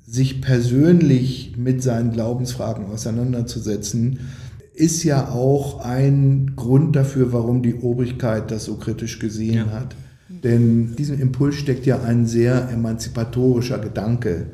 [0.08, 4.20] sich persönlich mit seinen Glaubensfragen auseinanderzusetzen,
[4.74, 9.72] ist ja auch ein Grund dafür, warum die Obrigkeit das so kritisch gesehen ja.
[9.72, 9.96] hat.
[10.44, 14.48] Denn diesem Impuls steckt ja ein sehr emanzipatorischer Gedanke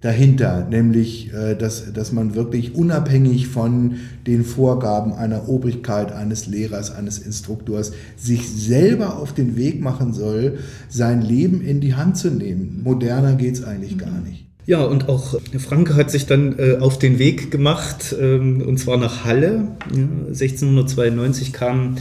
[0.00, 6.94] dahinter, nämlich äh, dass, dass man wirklich unabhängig von den Vorgaben einer Obrigkeit, eines Lehrers,
[6.94, 12.30] eines Instruktors sich selber auf den Weg machen soll, sein Leben in die Hand zu
[12.30, 12.80] nehmen.
[12.84, 13.98] Moderner geht es eigentlich mhm.
[13.98, 14.44] gar nicht.
[14.66, 18.98] Ja, und auch Franke hat sich dann äh, auf den Weg gemacht, ähm, und zwar
[18.98, 19.68] nach Halle.
[19.90, 22.00] Ja, 1692 kam äh,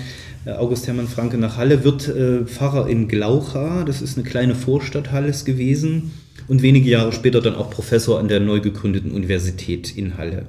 [0.54, 5.12] August Hermann Franke nach Halle, wird äh, Pfarrer in Glaucha, das ist eine kleine Vorstadt
[5.12, 6.12] Halles gewesen,
[6.48, 10.46] und wenige Jahre später dann auch Professor an der neu gegründeten Universität in Halle.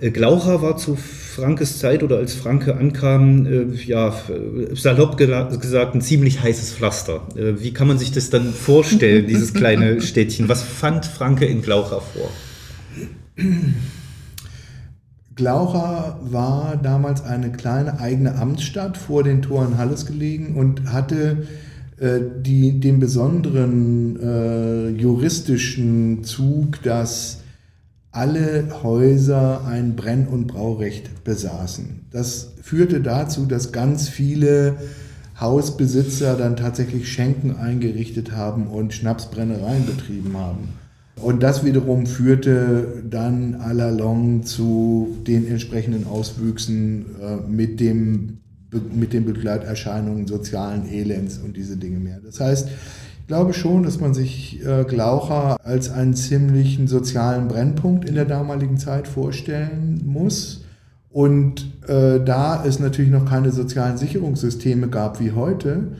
[0.00, 4.14] Äh, Glaucha war zu Frankes Zeit oder als Franke ankam, äh, ja,
[4.74, 7.22] salopp gesagt, ein ziemlich heißes Pflaster.
[7.36, 10.48] Äh, wie kann man sich das dann vorstellen, dieses kleine Städtchen?
[10.48, 12.30] Was fand Franke in Glaucha vor?
[15.42, 21.48] Glaucha war damals eine kleine eigene Amtsstadt vor den Toren Halles gelegen und hatte
[21.98, 27.40] äh, die, den besonderen äh, juristischen Zug, dass
[28.12, 32.06] alle Häuser ein Brenn- und Braurecht besaßen.
[32.12, 34.76] Das führte dazu, dass ganz viele
[35.40, 40.68] Hausbesitzer dann tatsächlich Schenken eingerichtet haben und Schnapsbrennereien betrieben haben.
[41.22, 48.38] Und das wiederum führte dann à la longue zu den entsprechenden Auswüchsen äh, mit, dem,
[48.92, 52.18] mit den Begleiterscheinungen sozialen Elends und diese Dinge mehr.
[52.24, 58.08] Das heißt, ich glaube schon, dass man sich äh, Glaucha als einen ziemlichen sozialen Brennpunkt
[58.08, 60.64] in der damaligen Zeit vorstellen muss.
[61.08, 65.92] Und äh, da es natürlich noch keine sozialen Sicherungssysteme gab wie heute,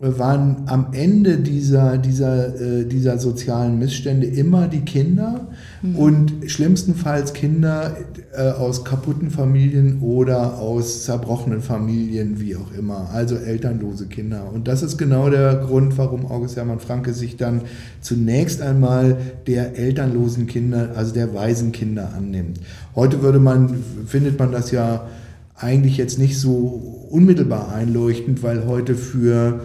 [0.00, 5.48] waren am Ende dieser, dieser, äh, dieser sozialen Missstände immer die Kinder
[5.82, 5.96] mhm.
[5.96, 7.96] und schlimmstenfalls Kinder
[8.32, 14.48] äh, aus kaputten Familien oder aus zerbrochenen Familien, wie auch immer, also elternlose Kinder.
[14.52, 17.62] Und das ist genau der Grund, warum August Hermann Franke sich dann
[18.00, 19.16] zunächst einmal
[19.48, 22.60] der elternlosen Kinder, also der Waisenkinder annimmt.
[22.94, 25.08] Heute würde man, findet man das ja
[25.56, 29.60] eigentlich jetzt nicht so unmittelbar einleuchtend, weil heute für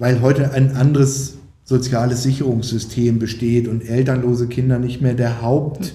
[0.00, 5.92] weil heute ein anderes soziales Sicherungssystem besteht und elternlose Kinder nicht mehr der Haupt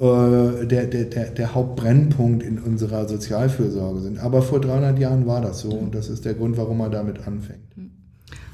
[0.00, 4.18] äh, der, der, der, der Hauptbrennpunkt in unserer Sozialfürsorge sind.
[4.18, 7.26] Aber vor 300 Jahren war das so und das ist der Grund, warum er damit
[7.26, 7.62] anfängt.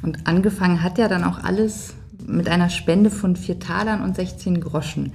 [0.03, 1.95] Und angefangen hat ja dann auch alles
[2.27, 5.13] mit einer Spende von vier Talern und 16 Groschen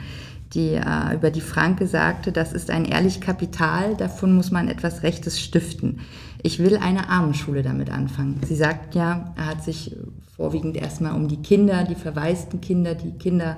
[0.53, 5.03] die äh, über die Franke sagte, das ist ein ehrlich Kapital, davon muss man etwas
[5.03, 5.99] Rechtes stiften.
[6.41, 8.39] Ich will eine Armenschule damit anfangen.
[8.45, 9.95] Sie sagt ja, er hat sich
[10.37, 13.57] vorwiegend erstmal um die Kinder, die verwaisten Kinder, die Kinder,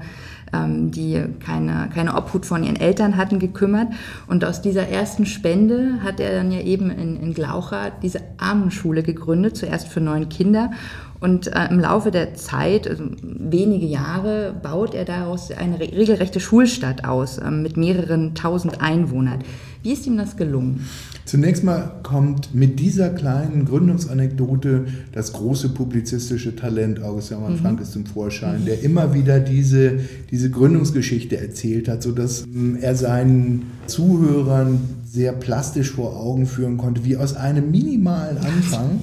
[0.52, 3.90] ähm, die keine, keine Obhut von ihren Eltern hatten, gekümmert.
[4.28, 9.04] Und aus dieser ersten Spende hat er dann ja eben in, in Glaucha diese Armenschule
[9.04, 10.72] gegründet, zuerst für neun Kinder.
[11.20, 16.40] Und äh, im Laufe der Zeit, also wenige Jahre, baut er daraus eine re regelrechte
[16.40, 19.44] Schulstadt aus äh, mit mehreren tausend Einwohnern.
[19.84, 20.86] Wie ist ihm das gelungen?
[21.26, 27.58] Zunächst mal kommt mit dieser kleinen Gründungsanekdote das große publizistische Talent August Hermann mhm.
[27.58, 33.64] Frankes zum Vorschein, der immer wieder diese, diese Gründungsgeschichte erzählt hat, sodass ähm, er seinen
[33.88, 39.02] Zuhörern sehr plastisch vor Augen führen konnte, wie aus einem minimalen Anfang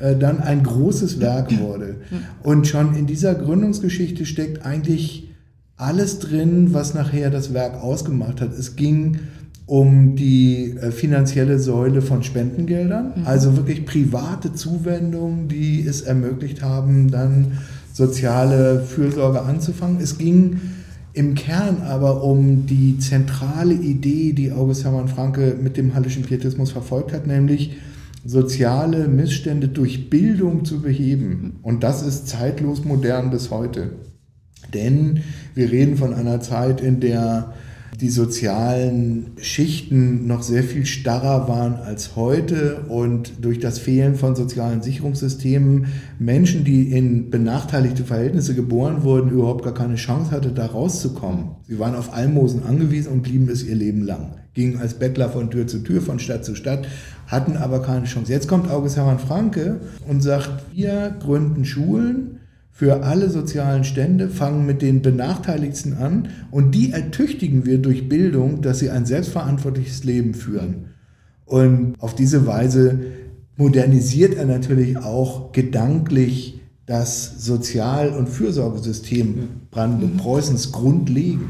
[0.00, 1.96] äh, dann ein großes Werk wurde.
[2.42, 5.28] Und schon in dieser Gründungsgeschichte steckt eigentlich
[5.76, 8.52] alles drin, was nachher das Werk ausgemacht hat.
[8.52, 9.18] Es ging
[9.70, 13.24] um die äh, finanzielle Säule von Spendengeldern, mhm.
[13.24, 17.58] also wirklich private Zuwendungen, die es ermöglicht haben, dann
[17.92, 20.00] soziale Fürsorge anzufangen.
[20.00, 20.60] Es ging
[21.12, 26.72] im Kern aber um die zentrale Idee, die August Hermann Franke mit dem Hallischen Pietismus
[26.72, 27.76] verfolgt hat, nämlich
[28.24, 31.60] soziale Missstände durch Bildung zu beheben.
[31.62, 33.92] Und das ist zeitlos modern bis heute.
[34.74, 35.20] Denn
[35.54, 37.54] wir reden von einer Zeit, in der
[37.98, 44.36] die sozialen Schichten noch sehr viel starrer waren als heute und durch das Fehlen von
[44.36, 45.86] sozialen Sicherungssystemen
[46.18, 51.56] Menschen, die in benachteiligte Verhältnisse geboren wurden, überhaupt gar keine Chance hatte, da rauszukommen.
[51.66, 54.36] Sie waren auf Almosen angewiesen und blieben es ihr Leben lang.
[54.54, 56.86] Gingen als Bettler von Tür zu Tür, von Stadt zu Stadt,
[57.26, 58.32] hatten aber keine Chance.
[58.32, 62.40] Jetzt kommt August Hermann Franke und sagt, wir gründen Schulen,
[62.72, 68.62] für alle sozialen Stände, fangen mit den Benachteiligsten an und die ertüchtigen wir durch Bildung,
[68.62, 70.86] dass sie ein selbstverantwortliches Leben führen.
[71.44, 73.00] Und auf diese Weise
[73.56, 81.46] modernisiert er natürlich auch gedanklich das Sozial- und Fürsorgesystem Brandenburg-Preußens grundlegend.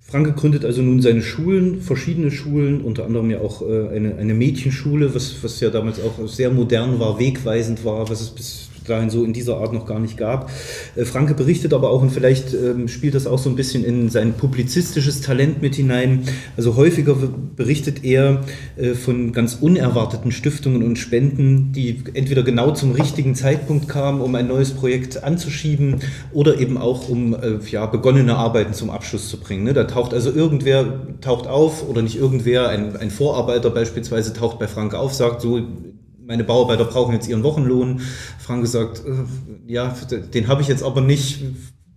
[0.00, 4.34] Franke gründet also nun seine Schulen, verschiedene Schulen, unter anderem ja auch äh, eine, eine
[4.34, 9.10] Mädchenschule, was, was ja damals auch sehr modern war, wegweisend war, was es bis dahin
[9.10, 10.50] so in dieser Art noch gar nicht gab.
[10.96, 14.08] Äh, Franke berichtet aber auch, und vielleicht ähm, spielt das auch so ein bisschen in
[14.08, 16.24] sein publizistisches Talent mit hinein,
[16.56, 17.16] also häufiger
[17.56, 18.44] berichtet er
[18.76, 24.34] äh, von ganz unerwarteten Stiftungen und Spenden, die entweder genau zum richtigen Zeitpunkt kamen, um
[24.34, 25.96] ein neues Projekt anzuschieben
[26.32, 29.64] oder eben auch um äh, ja, begonnene Arbeiten zum Abschluss zu bringen.
[29.64, 29.72] Ne?
[29.72, 34.68] Da taucht also irgendwer taucht auf oder nicht irgendwer, ein, ein Vorarbeiter beispielsweise taucht bei
[34.68, 35.60] Franke auf, sagt so,
[36.32, 38.00] meine Bauarbeiter brauchen jetzt ihren Wochenlohn.
[38.38, 39.94] Frank sagt, äh, ja,
[40.32, 41.40] den habe ich jetzt aber nicht.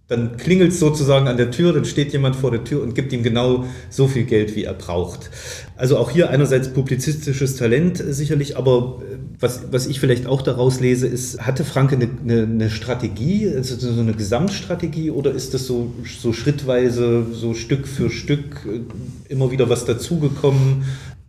[0.09, 3.13] Dann klingelt es sozusagen an der Tür, dann steht jemand vor der Tür und gibt
[3.13, 5.31] ihm genau so viel Geld, wie er braucht.
[5.77, 10.81] Also auch hier einerseits publizistisches Talent sicherlich, aber äh, was, was ich vielleicht auch daraus
[10.81, 15.65] lese, ist, hatte Franke eine, eine, eine Strategie, also so eine Gesamtstrategie oder ist das
[15.65, 18.81] so, so schrittweise, so Stück für Stück äh,
[19.31, 20.83] immer wieder was dazugekommen?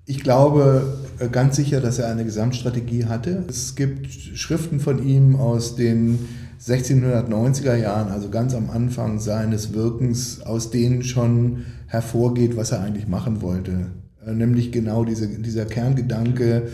[0.08, 3.42] Ich glaube äh, ganz sicher, dass er eine Gesamtstrategie hatte.
[3.48, 6.20] Es gibt Schriften von ihm aus den
[6.64, 13.08] 1690er Jahren, also ganz am Anfang seines Wirkens, aus denen schon hervorgeht, was er eigentlich
[13.08, 13.86] machen wollte.
[14.24, 16.68] Äh, nämlich genau diese, dieser Kerngedanke,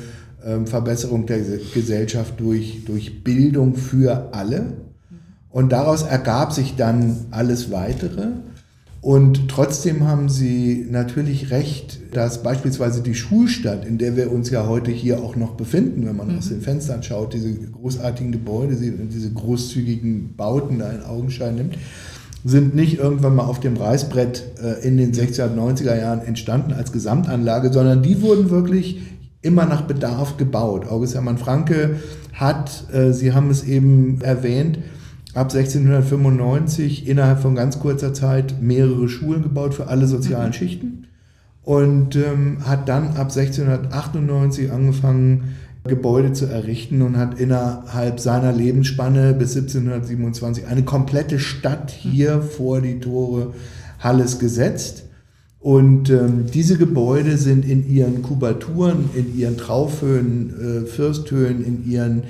[0.44, 1.38] ähm, Verbesserung der
[1.72, 4.74] Gesellschaft durch, durch Bildung für alle.
[5.48, 8.28] Und daraus ergab sich dann alles Weitere.
[9.02, 14.68] Und trotzdem haben Sie natürlich recht, dass beispielsweise die Schulstadt, in der wir uns ja
[14.68, 16.38] heute hier auch noch befinden, wenn man mhm.
[16.38, 21.78] aus den Fenstern schaut, diese großartigen Gebäude, diese großzügigen Bauten da in Augenschein nimmt,
[22.44, 26.92] sind nicht irgendwann mal auf dem Reißbrett äh, in den 60er, 90er Jahren entstanden als
[26.92, 29.02] Gesamtanlage, sondern die wurden wirklich
[29.42, 30.86] immer nach Bedarf gebaut.
[30.88, 31.96] August Hermann Franke
[32.34, 34.78] hat, äh, Sie haben es eben erwähnt,
[35.34, 40.54] ab 1695 innerhalb von ganz kurzer Zeit mehrere Schulen gebaut für alle sozialen mhm.
[40.54, 41.06] Schichten
[41.64, 49.34] und ähm, hat dann ab 1698 angefangen, Gebäude zu errichten und hat innerhalb seiner Lebensspanne
[49.34, 52.42] bis 1727 eine komplette Stadt hier mhm.
[52.42, 53.52] vor die Tore
[53.98, 55.04] Halles gesetzt.
[55.58, 62.24] Und ähm, diese Gebäude sind in ihren Kubaturen, in ihren Traufhöhen, äh, Fürsthöhen, in ihren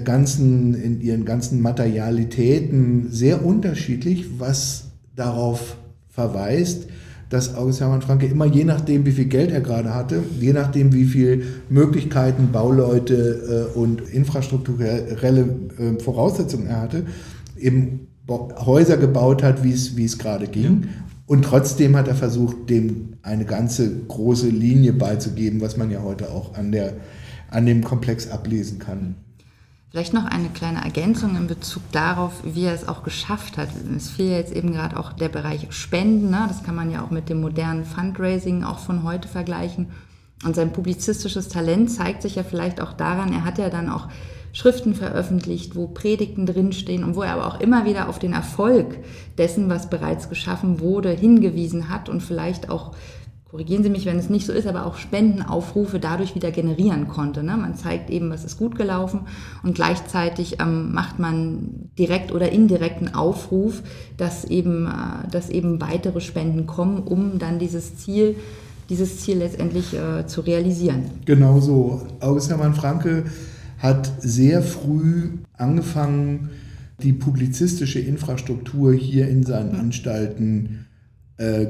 [0.00, 5.76] ganzen, in ihren ganzen Materialitäten sehr unterschiedlich, was darauf
[6.08, 6.88] verweist,
[7.28, 10.92] dass August Hermann Franke immer je nachdem, wie viel Geld er gerade hatte, je nachdem,
[10.92, 17.04] wie viel Möglichkeiten, Bauleute äh, und infrastrukturelle äh, Voraussetzungen er hatte,
[17.58, 20.88] eben Häuser gebaut hat, wie es, wie es gerade ging.
[21.26, 26.30] Und trotzdem hat er versucht, dem eine ganze große Linie beizugeben, was man ja heute
[26.30, 26.94] auch an, der,
[27.50, 29.16] an dem Komplex ablesen kann.
[29.92, 33.68] Vielleicht noch eine kleine Ergänzung in Bezug darauf, wie er es auch geschafft hat.
[33.94, 36.30] Es fiel jetzt eben gerade auch der Bereich Spenden.
[36.30, 36.46] Ne?
[36.48, 39.90] Das kann man ja auch mit dem modernen Fundraising auch von heute vergleichen.
[40.46, 44.08] Und sein publizistisches Talent zeigt sich ja vielleicht auch daran, er hat ja dann auch
[44.54, 48.96] Schriften veröffentlicht, wo Predigten drinstehen und wo er aber auch immer wieder auf den Erfolg
[49.36, 52.96] dessen, was bereits geschaffen wurde, hingewiesen hat und vielleicht auch
[53.52, 57.42] korrigieren Sie mich, wenn es nicht so ist, aber auch Spendenaufrufe dadurch wieder generieren konnte.
[57.42, 57.54] Ne?
[57.58, 59.20] Man zeigt eben, was ist gut gelaufen
[59.62, 63.82] und gleichzeitig ähm, macht man direkt oder indirekten Aufruf,
[64.16, 68.36] dass eben, äh, dass eben weitere Spenden kommen, um dann dieses Ziel,
[68.88, 71.10] dieses Ziel letztendlich äh, zu realisieren.
[71.26, 72.06] Genau so.
[72.20, 73.24] August Hermann Franke
[73.76, 75.28] hat sehr früh
[75.58, 76.48] angefangen,
[77.02, 80.91] die publizistische Infrastruktur hier in seinen Anstalten äh,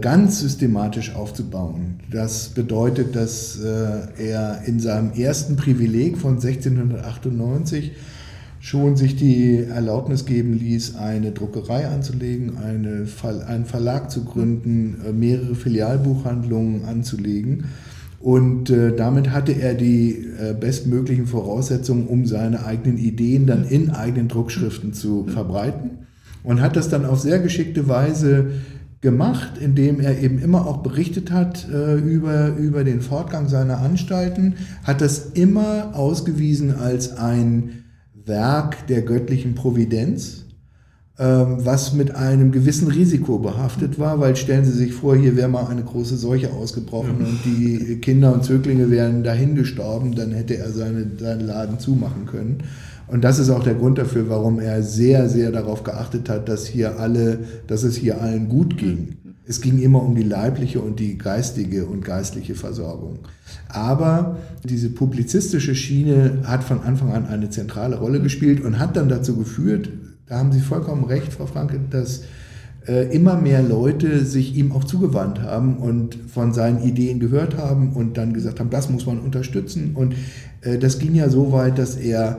[0.00, 2.00] ganz systematisch aufzubauen.
[2.10, 7.92] Das bedeutet, dass äh, er in seinem ersten Privileg von 1698
[8.62, 13.06] schon sich die Erlaubnis geben ließ, eine Druckerei anzulegen, eine,
[13.46, 17.64] einen Verlag zu gründen, äh, mehrere Filialbuchhandlungen anzulegen.
[18.20, 23.90] Und äh, damit hatte er die äh, bestmöglichen Voraussetzungen, um seine eigenen Ideen dann in
[23.90, 26.06] eigenen Druckschriften zu verbreiten.
[26.44, 28.52] Und hat das dann auf sehr geschickte Weise
[29.02, 34.54] gemacht, indem er eben immer auch berichtet hat äh, über, über den Fortgang seiner Anstalten,
[34.84, 37.82] hat das immer ausgewiesen als ein
[38.24, 40.44] Werk der göttlichen Providenz,
[41.18, 45.48] ähm, was mit einem gewissen Risiko behaftet war, weil stellen Sie sich vor, hier wäre
[45.48, 47.26] mal eine große Seuche ausgebrochen ja.
[47.26, 52.26] und die Kinder und Zöglinge wären dahin gestorben, dann hätte er seine, seinen Laden zumachen
[52.26, 52.62] können.
[53.06, 56.66] Und das ist auch der Grund dafür, warum er sehr, sehr darauf geachtet hat, dass
[56.66, 59.16] hier alle, dass es hier allen gut ging.
[59.44, 63.18] Es ging immer um die leibliche und die geistige und geistliche Versorgung.
[63.68, 69.08] Aber diese publizistische Schiene hat von Anfang an eine zentrale Rolle gespielt und hat dann
[69.08, 69.90] dazu geführt,
[70.26, 72.22] da haben Sie vollkommen recht, Frau Franke, dass
[72.86, 77.92] äh, immer mehr Leute sich ihm auch zugewandt haben und von seinen Ideen gehört haben
[77.92, 79.92] und dann gesagt haben, das muss man unterstützen.
[79.94, 80.14] Und
[80.62, 82.38] äh, das ging ja so weit, dass er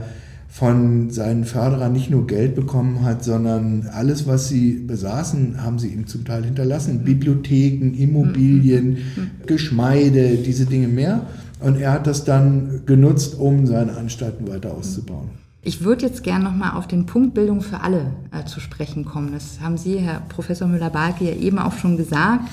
[0.54, 5.88] von seinen Förderern nicht nur Geld bekommen hat, sondern alles, was sie besaßen, haben sie
[5.88, 7.00] ihm zum Teil hinterlassen.
[7.00, 7.06] Mhm.
[7.06, 9.32] Bibliotheken, Immobilien, mhm.
[9.48, 11.26] Geschmeide, diese Dinge mehr.
[11.60, 15.30] Und er hat das dann genutzt, um seine Anstalten weiter auszubauen.
[15.64, 19.32] Ich würde jetzt gerne nochmal auf den Punkt Bildung für alle äh, zu sprechen kommen.
[19.34, 22.44] Das haben Sie, Herr Professor Müller-Balke, ja eben auch schon gesagt.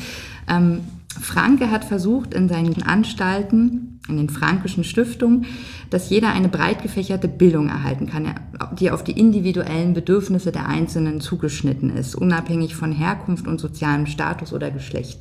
[0.49, 0.79] Ähm,
[1.19, 5.47] Franke hat versucht, in seinen Anstalten, in den frankischen Stiftungen,
[5.91, 8.33] dass jeder eine breit gefächerte Bildung erhalten kann,
[8.79, 14.53] die auf die individuellen Bedürfnisse der Einzelnen zugeschnitten ist, unabhängig von Herkunft und sozialem Status
[14.53, 15.21] oder Geschlecht.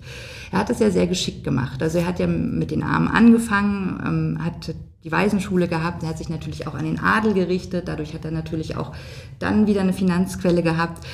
[0.52, 1.82] Er hat das ja sehr geschickt gemacht.
[1.82, 6.18] Also er hat ja mit den Armen angefangen, ähm, hat die Waisenschule gehabt, er hat
[6.18, 8.94] sich natürlich auch an den Adel gerichtet, dadurch hat er natürlich auch
[9.40, 11.06] dann wieder eine Finanzquelle gehabt.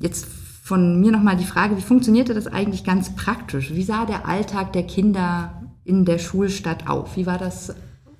[0.00, 0.26] Jetzt
[0.66, 3.72] von mir nochmal die Frage, wie funktionierte das eigentlich ganz praktisch?
[3.72, 7.16] Wie sah der Alltag der Kinder in der Schulstadt auf?
[7.16, 7.72] Wie war das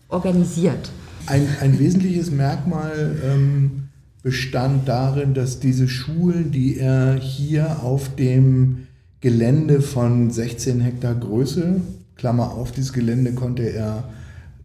[0.06, 0.92] organisiert?
[1.26, 3.88] Ein, ein wesentliches Merkmal ähm,
[4.22, 8.86] bestand darin, dass diese Schulen, die er hier auf dem
[9.20, 11.80] Gelände von 16 Hektar Größe,
[12.14, 14.04] Klammer auf, dieses Gelände konnte er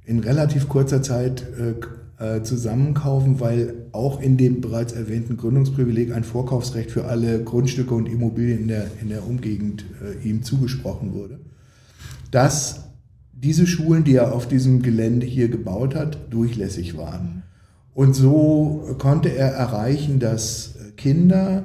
[0.05, 1.73] in relativ kurzer Zeit äh,
[2.21, 8.07] äh, zusammenkaufen, weil auch in dem bereits erwähnten Gründungsprivileg ein Vorkaufsrecht für alle Grundstücke und
[8.07, 11.39] Immobilien in der, in der Umgegend äh, ihm zugesprochen wurde.
[12.29, 12.91] Dass
[13.33, 17.41] diese Schulen, die er auf diesem Gelände hier gebaut hat, durchlässig waren.
[17.95, 21.63] Und so konnte er erreichen, dass Kinder,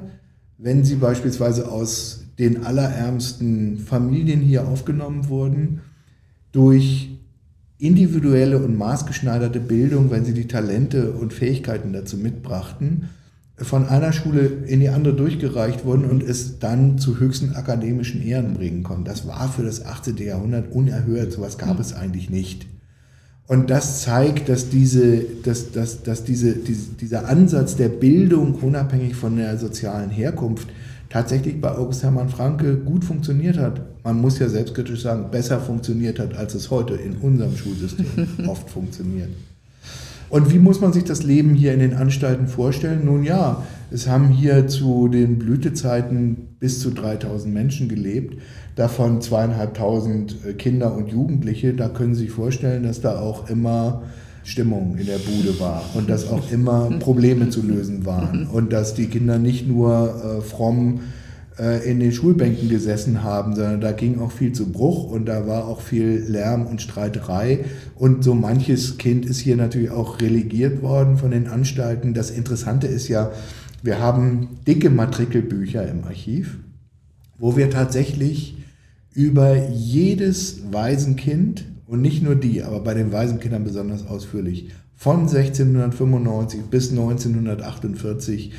[0.57, 5.81] wenn sie beispielsweise aus den allerärmsten Familien hier aufgenommen wurden,
[6.51, 7.16] durch
[7.79, 13.09] individuelle und maßgeschneiderte Bildung, wenn sie die Talente und Fähigkeiten dazu mitbrachten,
[13.59, 18.53] von einer Schule in die andere durchgereicht wurden und es dann zu höchsten akademischen Ehren
[18.53, 19.05] bringen konnten.
[19.05, 20.17] Das war für das 18.
[20.17, 22.67] Jahrhundert unerhört, sowas gab es eigentlich nicht.
[23.47, 29.15] Und das zeigt, dass, diese, dass, dass, dass diese, diese, dieser Ansatz der Bildung unabhängig
[29.15, 30.67] von der sozialen Herkunft
[31.09, 33.81] tatsächlich bei August Hermann Franke gut funktioniert hat.
[34.03, 38.07] Man muss ja selbstkritisch sagen, besser funktioniert hat, als es heute in unserem Schulsystem
[38.47, 39.29] oft funktioniert.
[40.29, 43.05] Und wie muss man sich das Leben hier in den Anstalten vorstellen?
[43.05, 48.41] Nun ja, es haben hier zu den Blütezeiten bis zu 3000 Menschen gelebt,
[48.75, 51.73] davon zweieinhalbtausend äh, Kinder und Jugendliche.
[51.73, 54.03] Da können Sie sich vorstellen, dass da auch immer
[54.47, 58.93] Stimmung in der Bude war und dass auch immer Probleme zu lösen waren und dass
[58.93, 61.01] die Kinder nicht nur äh, fromm
[61.59, 65.47] äh, in den Schulbänken gesessen haben, sondern da ging auch viel zu Bruch und da
[65.47, 70.81] war auch viel Lärm und Streiterei und so manches Kind ist hier natürlich auch relegiert
[70.81, 72.13] worden von den Anstalten.
[72.13, 73.33] Das Interessante ist ja,
[73.83, 76.57] wir haben dicke Matrikelbücher im Archiv,
[77.37, 78.55] wo wir tatsächlich
[79.13, 86.61] über jedes Waisenkind und nicht nur die, aber bei den Waisenkindern besonders ausführlich, von 1695
[86.63, 88.51] bis 1948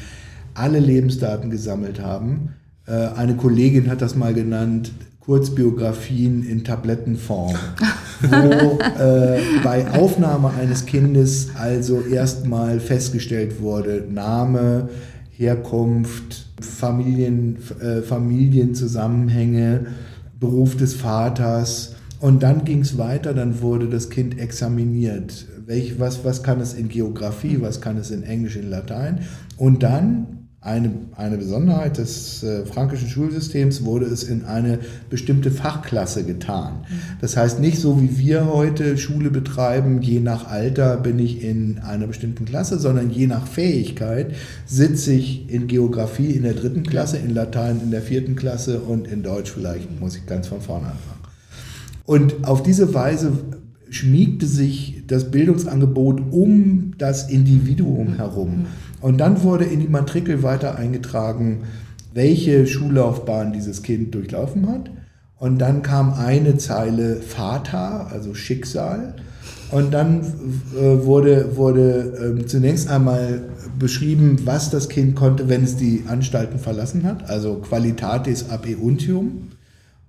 [0.54, 2.50] alle Lebensdaten gesammelt haben.
[2.86, 7.54] Äh, eine Kollegin hat das mal genannt, Kurzbiografien in Tablettenform,
[8.22, 14.88] wo äh, bei Aufnahme eines Kindes also erstmal festgestellt wurde, Name,
[15.36, 19.86] Herkunft, Familien, äh, Familienzusammenhänge,
[20.40, 25.46] Beruf des Vaters, und dann ging es weiter, dann wurde das Kind examiniert.
[25.66, 29.20] welch, was, was kann es in Geografie, was kann es in Englisch, in Latein.
[29.56, 36.24] Und dann eine, eine Besonderheit des äh, frankischen Schulsystems wurde es in eine bestimmte Fachklasse
[36.24, 36.84] getan.
[37.20, 41.78] Das heißt nicht so wie wir heute Schule betreiben, je nach Alter bin ich in
[41.78, 44.34] einer bestimmten Klasse, sondern je nach Fähigkeit
[44.66, 49.06] sitze ich in Geografie in der dritten Klasse, in Latein in der vierten Klasse und
[49.06, 51.17] in Deutsch vielleicht muss ich ganz von vorne anfangen.
[52.08, 53.32] Und auf diese Weise
[53.90, 58.64] schmiegte sich das Bildungsangebot um das Individuum herum.
[59.02, 61.64] Und dann wurde in die Matrikel weiter eingetragen,
[62.14, 64.90] welche Schullaufbahn dieses Kind durchlaufen hat.
[65.36, 69.16] Und dann kam eine Zeile Vater, also Schicksal.
[69.70, 70.22] Und dann
[70.74, 73.42] äh, wurde, wurde äh, zunächst einmal
[73.78, 79.50] beschrieben, was das Kind konnte, wenn es die Anstalten verlassen hat, also Qualitatis ab euntium.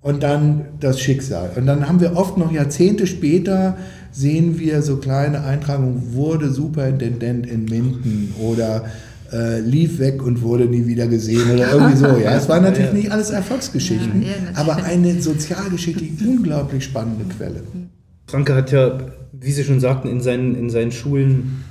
[0.01, 1.51] Und dann das Schicksal.
[1.55, 3.77] Und dann haben wir oft noch Jahrzehnte später
[4.11, 8.85] sehen wir so kleine Eintragungen, wurde Superintendent in Minden oder
[9.31, 12.07] äh, lief weg und wurde nie wieder gesehen oder irgendwie so.
[12.17, 17.61] Ja, es waren natürlich nicht alles Erfolgsgeschichten, ja, ja, aber eine sozialgeschichtlich unglaublich spannende Quelle.
[18.27, 18.97] Franke hat ja,
[19.33, 21.63] wie Sie schon sagten, in seinen, in seinen Schulen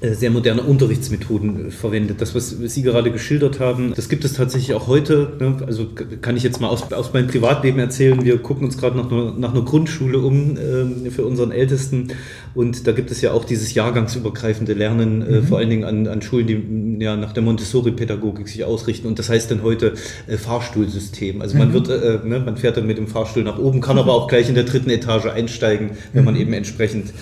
[0.00, 2.20] sehr moderne Unterrichtsmethoden äh, verwendet.
[2.20, 5.36] Das, was Sie gerade geschildert haben, das gibt es tatsächlich auch heute.
[5.40, 5.56] Ne?
[5.66, 5.88] Also
[6.20, 8.24] kann ich jetzt mal aus, aus meinem Privatleben erzählen.
[8.24, 12.12] Wir gucken uns gerade nach, nach einer Grundschule um äh, für unseren Ältesten.
[12.58, 15.44] Und da gibt es ja auch dieses jahrgangsübergreifende Lernen, äh, mhm.
[15.44, 19.06] vor allen Dingen an, an Schulen, die ja nach der Montessori-Pädagogik sich ausrichten.
[19.06, 19.94] Und das heißt dann heute
[20.26, 21.40] äh, Fahrstuhlsystem.
[21.40, 21.72] Also man mhm.
[21.74, 24.48] wird, äh, ne, man fährt dann mit dem Fahrstuhl nach oben, kann aber auch gleich
[24.48, 26.40] in der dritten Etage einsteigen, wenn man mhm.
[26.40, 27.12] eben entsprechend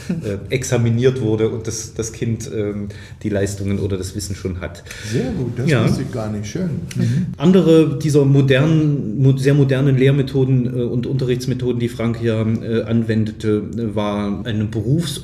[0.49, 2.89] examiniert wurde und das, das Kind ähm,
[3.23, 4.85] die Leistungen oder das Wissen schon hat.
[5.13, 5.85] Sehr gut, das ja.
[5.85, 6.47] wusste ich gar nicht.
[6.47, 6.71] Schön.
[6.97, 7.27] Mhm.
[7.37, 14.47] Andere dieser modernen, sehr modernen Lehrmethoden äh, und Unterrichtsmethoden, die Frank ja äh, anwendete, war
[14.47, 14.65] eine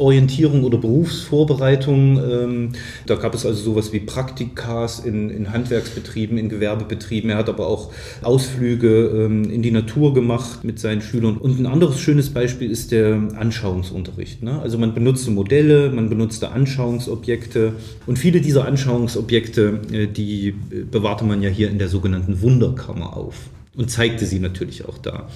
[0.03, 2.19] Berufsorientierung oder Berufsvorbereitung.
[2.19, 2.69] Ähm,
[3.07, 7.31] da gab es also sowas wie Praktikas in, in Handwerksbetrieben, in Gewerbebetrieben.
[7.31, 7.93] Er hat aber auch
[8.23, 11.37] Ausflüge ähm, in die Natur gemacht mit seinen Schülern.
[11.37, 14.43] Und ein anderes schönes Beispiel ist der Anschauungsunterricht.
[14.43, 14.61] Ne?
[14.61, 17.75] Also man benutzte Modelle, man benutzte Anschauungsobjekte.
[18.07, 23.17] Und viele dieser Anschauungsobjekte, äh, die äh, bewahrte man ja hier in der sogenannten Wunderkammer
[23.17, 23.37] auf
[23.77, 25.29] und zeigte sie natürlich auch da.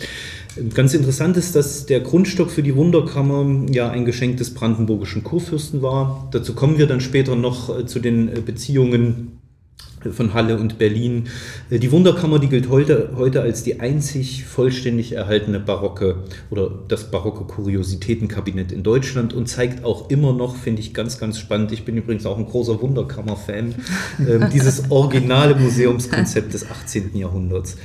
[0.75, 5.83] Ganz interessant ist, dass der Grundstock für die Wunderkammer ja ein Geschenk des brandenburgischen Kurfürsten
[5.83, 6.29] war.
[6.33, 9.39] Dazu kommen wir dann später noch äh, zu den Beziehungen
[10.13, 11.29] von Halle und Berlin.
[11.71, 17.11] Äh, die Wunderkammer, die gilt heute, heute als die einzig vollständig erhaltene barocke oder das
[17.11, 21.73] barocke Kuriositätenkabinett in Deutschland und zeigt auch immer noch, finde ich ganz, ganz spannend.
[21.73, 23.75] Ich bin übrigens auch ein großer Wunderkammer-Fan,
[24.27, 27.17] äh, dieses originale Museumskonzept des 18.
[27.17, 27.77] Jahrhunderts.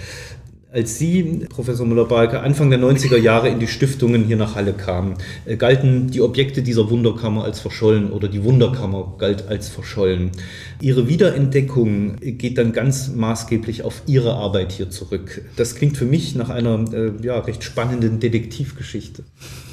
[0.74, 5.15] Als Sie, Professor Müller-Balke, Anfang der 90er Jahre in die Stiftungen hier nach Halle kamen,
[5.43, 10.32] äh, galten die Objekte dieser Wunderkammer als verschollen oder die Wunderkammer galt als verschollen.
[10.80, 15.41] Ihre Wiederentdeckung geht dann ganz maßgeblich auf Ihre Arbeit hier zurück.
[15.57, 19.24] Das klingt für mich nach einer äh, ja, recht spannenden Detektivgeschichte.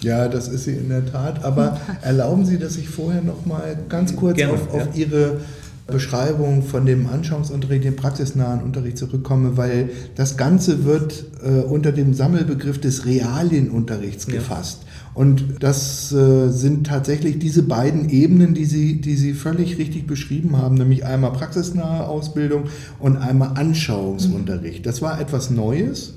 [0.01, 1.45] Ja, das ist sie in der Tat.
[1.45, 5.07] Aber erlauben Sie, dass ich vorher noch mal ganz kurz Gerne, auf, auf ja.
[5.07, 5.41] Ihre
[5.89, 12.13] Beschreibung von dem Anschauungsunterricht, dem praxisnahen Unterricht zurückkomme, weil das Ganze wird äh, unter dem
[12.13, 14.35] Sammelbegriff des Realienunterrichts ja.
[14.35, 14.83] gefasst.
[15.15, 20.57] Und das äh, sind tatsächlich diese beiden Ebenen, die Sie, die Sie völlig richtig beschrieben
[20.59, 22.65] haben, nämlich einmal praxisnahe Ausbildung
[22.99, 24.85] und einmal Anschauungsunterricht.
[24.85, 26.15] Das war etwas Neues,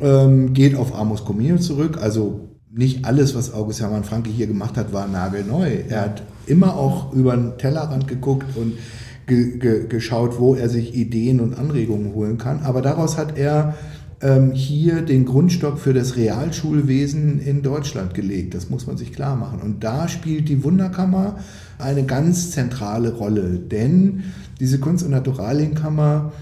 [0.00, 4.76] ähm, geht auf Amos Comenius zurück, also nicht alles, was August Hermann Franke hier gemacht
[4.76, 5.66] hat, war nagelneu.
[5.88, 8.74] Er hat immer auch über den Tellerrand geguckt und
[9.26, 12.60] ge ge geschaut, wo er sich Ideen und Anregungen holen kann.
[12.60, 13.74] Aber daraus hat er
[14.20, 18.54] ähm, hier den Grundstock für das Realschulwesen in Deutschland gelegt.
[18.54, 19.62] Das muss man sich klar machen.
[19.62, 21.36] Und da spielt die Wunderkammer
[21.78, 24.24] eine ganz zentrale Rolle, denn
[24.60, 26.32] diese Kunst- und Naturalienkammer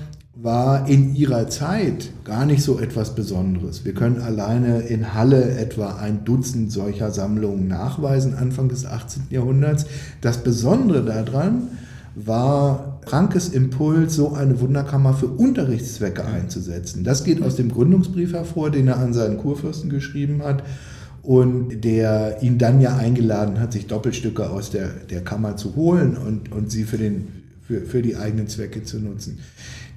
[0.44, 3.86] war in ihrer Zeit gar nicht so etwas Besonderes.
[3.86, 9.22] Wir können alleine in Halle etwa ein Dutzend solcher Sammlungen nachweisen, Anfang des 18.
[9.30, 9.86] Jahrhunderts.
[10.20, 11.68] Das Besondere daran
[12.14, 17.04] war Frankes Impuls, so eine Wunderkammer für Unterrichtszwecke einzusetzen.
[17.04, 20.62] Das geht aus dem Gründungsbrief hervor, den er an seinen Kurfürsten geschrieben hat
[21.22, 26.18] und der ihn dann ja eingeladen hat, sich Doppelstücke aus der, der Kammer zu holen
[26.18, 27.28] und, und sie für, den,
[27.66, 29.38] für, für die eigenen Zwecke zu nutzen.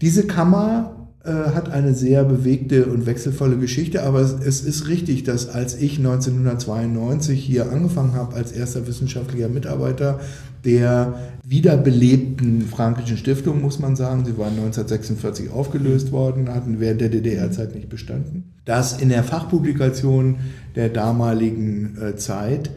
[0.01, 5.23] Diese Kammer äh, hat eine sehr bewegte und wechselvolle Geschichte, aber es, es, ist richtig,
[5.23, 10.19] dass als ich 1992 hier angefangen habe als erster wissenschaftlicher Mitarbeiter
[10.63, 17.09] der wiederbelebten Frankischen Stiftung, muss man sagen, sie waren 1946 aufgelöst worden, hatten während der
[17.09, 20.37] DDR-Zeit nicht bestanden, dass in der Fachpublikation
[20.75, 22.69] der damaligen äh, Zeit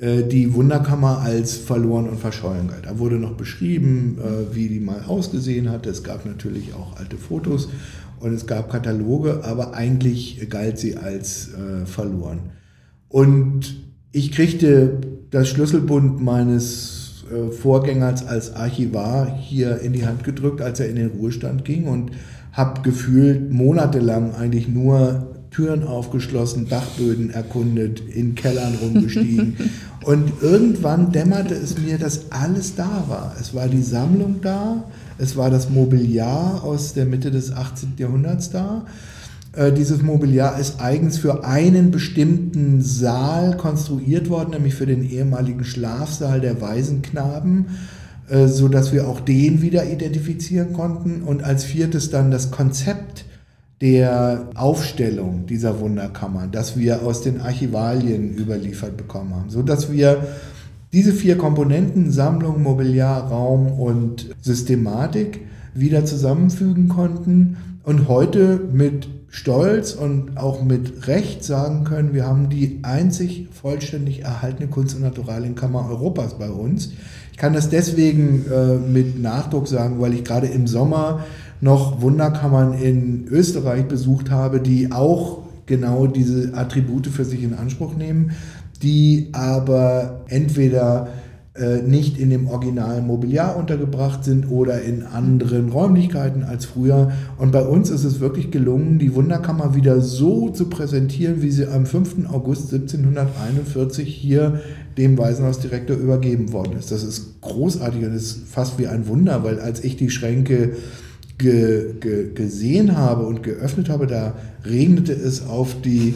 [0.00, 2.86] die Wunderkammer als verloren und verschollen galt.
[2.86, 5.90] Da wurde noch beschrieben, äh, wie die mal ausgesehen hatte.
[5.90, 7.68] Es gab natürlich auch alte Fotos
[8.18, 12.50] und es gab Kataloge, aber eigentlich galt sie als äh, verloren.
[13.08, 13.76] Und
[14.12, 20.80] ich kriegte das Schlüsselbund meines äh, Vorgängers als Archivar hier in die Hand gedrückt, als
[20.80, 22.12] er in den Ruhestand ging und
[22.52, 29.56] habe gefühlt monatelang eigentlich nur Türen aufgeschlossen, Dachböden erkundet, in Kellern rumgestiegen.
[30.04, 33.34] Und irgendwann dämmerte es mir, dass alles da war.
[33.38, 34.84] Es war die Sammlung da,
[35.18, 37.94] es war das Mobiliar aus der Mitte des 18.
[37.98, 38.86] Jahrhunderts da.
[39.54, 45.64] Äh, dieses Mobiliar ist eigens für einen bestimmten Saal konstruiert worden, nämlich für den ehemaligen
[45.64, 47.66] Schlafsaal der Waisenknaben,
[48.28, 51.22] äh, so dass wir auch den wieder identifizieren konnten.
[51.22, 53.26] Und als viertes dann das Konzept
[53.80, 60.22] der Aufstellung dieser Wunderkammer, das wir aus den Archivalien überliefert bekommen haben, so dass wir
[60.92, 65.40] diese vier Komponenten, Sammlung, Mobiliar, Raum und Systematik,
[65.72, 72.48] wieder zusammenfügen konnten und heute mit Stolz und auch mit Recht sagen können, wir haben
[72.48, 76.90] die einzig vollständig erhaltene Kunst- und Naturalienkammer Europas bei uns.
[77.30, 81.24] Ich kann das deswegen äh, mit Nachdruck sagen, weil ich gerade im Sommer
[81.60, 87.94] noch Wunderkammern in Österreich besucht habe, die auch genau diese Attribute für sich in Anspruch
[87.94, 88.32] nehmen
[88.82, 91.08] die aber entweder
[91.54, 97.12] äh, nicht in dem originalen Mobiliar untergebracht sind oder in anderen Räumlichkeiten als früher.
[97.36, 101.66] Und bei uns ist es wirklich gelungen, die Wunderkammer wieder so zu präsentieren, wie sie
[101.66, 102.30] am 5.
[102.30, 104.60] August 1741 hier
[104.96, 106.90] dem Waisenhausdirektor übergeben worden ist.
[106.92, 110.76] Das ist großartig und ist fast wie ein Wunder, weil als ich die Schränke
[111.40, 114.34] ge, ge, gesehen habe und geöffnet habe, da
[114.64, 116.14] regnete es auf die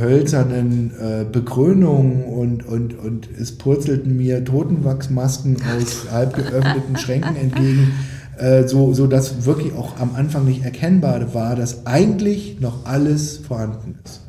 [0.00, 7.92] hölzernen äh, Bekrönungen und, und, und es purzelten mir Totenwachsmasken aus halb geöffneten Schränken entgegen,
[8.38, 13.38] äh, so, so dass wirklich auch am Anfang nicht erkennbar war, dass eigentlich noch alles
[13.38, 14.20] vorhanden ist.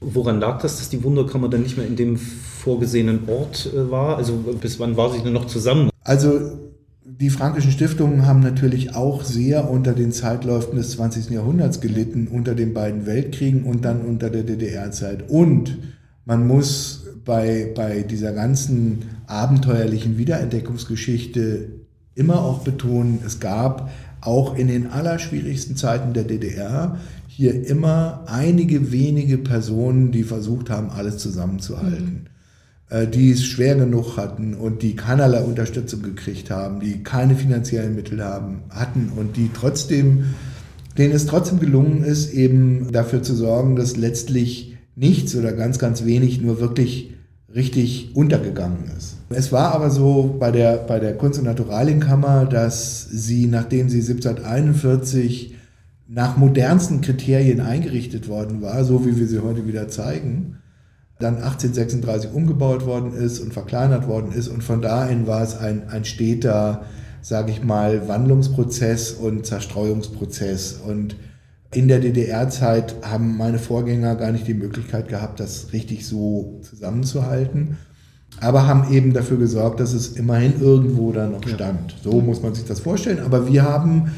[0.00, 4.16] Woran lag das, dass die Wunderkammer dann nicht mehr in dem vorgesehenen Ort äh, war?
[4.16, 5.90] Also bis wann war sie denn noch zusammen?
[6.04, 6.69] Also
[7.20, 11.28] die frankischen Stiftungen haben natürlich auch sehr unter den Zeitläufen des 20.
[11.28, 15.28] Jahrhunderts gelitten, unter den beiden Weltkriegen und dann unter der DDR-Zeit.
[15.28, 15.76] Und
[16.24, 21.68] man muss bei, bei dieser ganzen abenteuerlichen Wiederentdeckungsgeschichte
[22.14, 23.90] immer auch betonen, es gab
[24.22, 26.98] auch in den allerschwierigsten Zeiten der DDR
[27.28, 32.24] hier immer einige wenige Personen, die versucht haben, alles zusammenzuhalten.
[32.24, 32.39] Mhm.
[32.90, 37.94] Äh, die es schwer genug hatten und die keinerlei Unterstützung gekriegt haben, die keine finanziellen
[37.94, 40.34] Mittel haben, hatten und die trotzdem,
[40.98, 46.04] denen es trotzdem gelungen ist, eben dafür zu sorgen, dass letztlich nichts oder ganz, ganz
[46.04, 47.14] wenig nur wirklich
[47.54, 49.18] richtig untergegangen ist.
[49.28, 54.00] Es war aber so bei der, bei der Kunst- und Naturalienkammer, dass sie, nachdem sie
[54.00, 55.54] 1741
[56.08, 60.56] nach modernsten Kriterien eingerichtet worden war, so wie wir sie heute wieder zeigen,
[61.20, 64.48] dann 1836 umgebaut worden ist und verkleinert worden ist.
[64.48, 66.82] Und von dahin war es ein, ein steter,
[67.22, 70.80] sage ich mal, Wandlungsprozess und Zerstreuungsprozess.
[70.84, 71.16] Und
[71.72, 77.76] in der DDR-Zeit haben meine Vorgänger gar nicht die Möglichkeit gehabt, das richtig so zusammenzuhalten.
[78.40, 81.96] Aber haben eben dafür gesorgt, dass es immerhin irgendwo dann noch stand.
[82.02, 83.20] So muss man sich das vorstellen.
[83.20, 84.10] Aber wir haben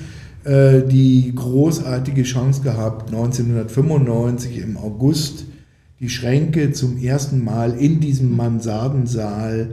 [0.44, 5.46] äh, die großartige Chance gehabt, 1995 im August
[6.02, 9.72] die Schränke zum ersten Mal in diesem Mansardensaal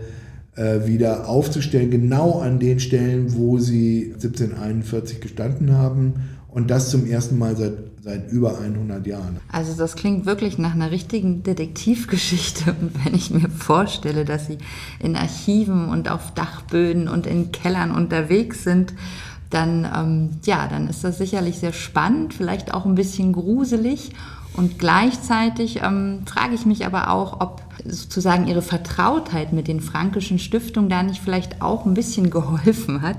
[0.56, 6.14] äh, wieder aufzustellen, genau an den Stellen, wo sie 1741 gestanden haben.
[6.48, 7.74] Und das zum ersten Mal seit,
[8.04, 9.38] seit über 100 Jahren.
[9.52, 12.76] Also das klingt wirklich nach einer richtigen Detektivgeschichte.
[12.80, 14.60] Und wenn ich mir vorstelle, dass Sie
[15.00, 18.94] in Archiven und auf Dachböden und in Kellern unterwegs sind,
[19.50, 24.12] dann, ähm, ja, dann ist das sicherlich sehr spannend, vielleicht auch ein bisschen gruselig.
[24.56, 30.40] Und gleichzeitig ähm, frage ich mich aber auch, ob sozusagen ihre Vertrautheit mit den frankischen
[30.40, 33.18] Stiftungen da nicht vielleicht auch ein bisschen geholfen hat.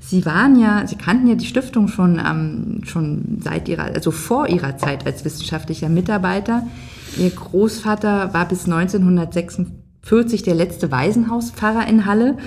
[0.00, 4.48] Sie waren ja, Sie kannten ja die Stiftung schon, ähm, schon seit ihrer, also vor
[4.48, 6.66] ihrer Zeit als wissenschaftlicher Mitarbeiter.
[7.16, 12.38] Ihr Großvater war bis 1946 der letzte Waisenhauspfarrer in Halle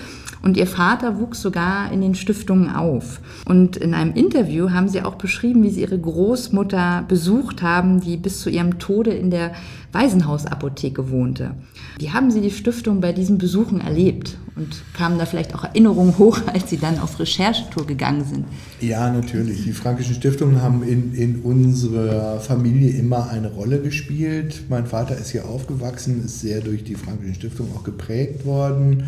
[0.44, 3.22] Und ihr Vater wuchs sogar in den Stiftungen auf.
[3.46, 8.18] Und in einem Interview haben sie auch beschrieben, wie sie ihre Großmutter besucht haben, die
[8.18, 9.54] bis zu ihrem Tode in der
[9.94, 11.56] Waisenhausapotheke wohnte.
[11.98, 14.38] Wie haben Sie die Stiftung bei diesen Besuchen erlebt?
[14.56, 18.46] Und kamen da vielleicht auch Erinnerungen hoch, als Sie dann auf Recherchetour gegangen sind?
[18.82, 19.64] Ja, natürlich.
[19.64, 24.64] Die Frankischen Stiftungen haben in, in unserer Familie immer eine Rolle gespielt.
[24.70, 29.04] Mein Vater ist hier aufgewachsen, ist sehr durch die Frankischen Stiftung auch geprägt worden.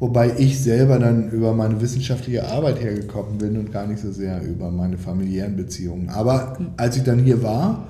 [0.00, 4.42] Wobei ich selber dann über meine wissenschaftliche Arbeit hergekommen bin und gar nicht so sehr
[4.42, 6.08] über meine familiären Beziehungen.
[6.08, 7.88] Aber als ich dann hier war,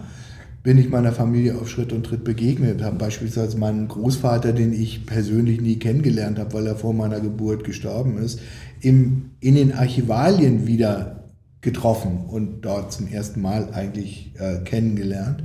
[0.62, 5.06] bin ich meiner Familie auf Schritt und Tritt begegnet, habe beispielsweise meinen Großvater, den ich
[5.06, 8.40] persönlich nie kennengelernt habe, weil er vor meiner Geburt gestorben ist,
[8.80, 11.24] im, in den Archivalien wieder
[11.60, 15.42] getroffen und dort zum ersten Mal eigentlich äh, kennengelernt.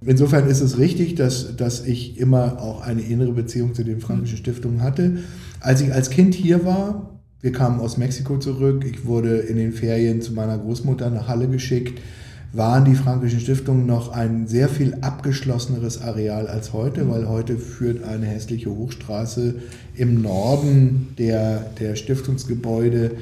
[0.00, 4.36] Insofern ist es richtig, dass, dass ich immer auch eine innere Beziehung zu den Frankischen
[4.36, 5.18] Stiftungen hatte.
[5.64, 9.72] Als ich als Kind hier war, wir kamen aus Mexiko zurück, ich wurde in den
[9.72, 12.02] Ferien zu meiner Großmutter nach Halle geschickt,
[12.52, 18.04] waren die Frankischen Stiftungen noch ein sehr viel abgeschlosseneres Areal als heute, weil heute führt
[18.04, 19.54] eine hässliche Hochstraße
[19.96, 23.12] im Norden der, der Stiftungsgebäude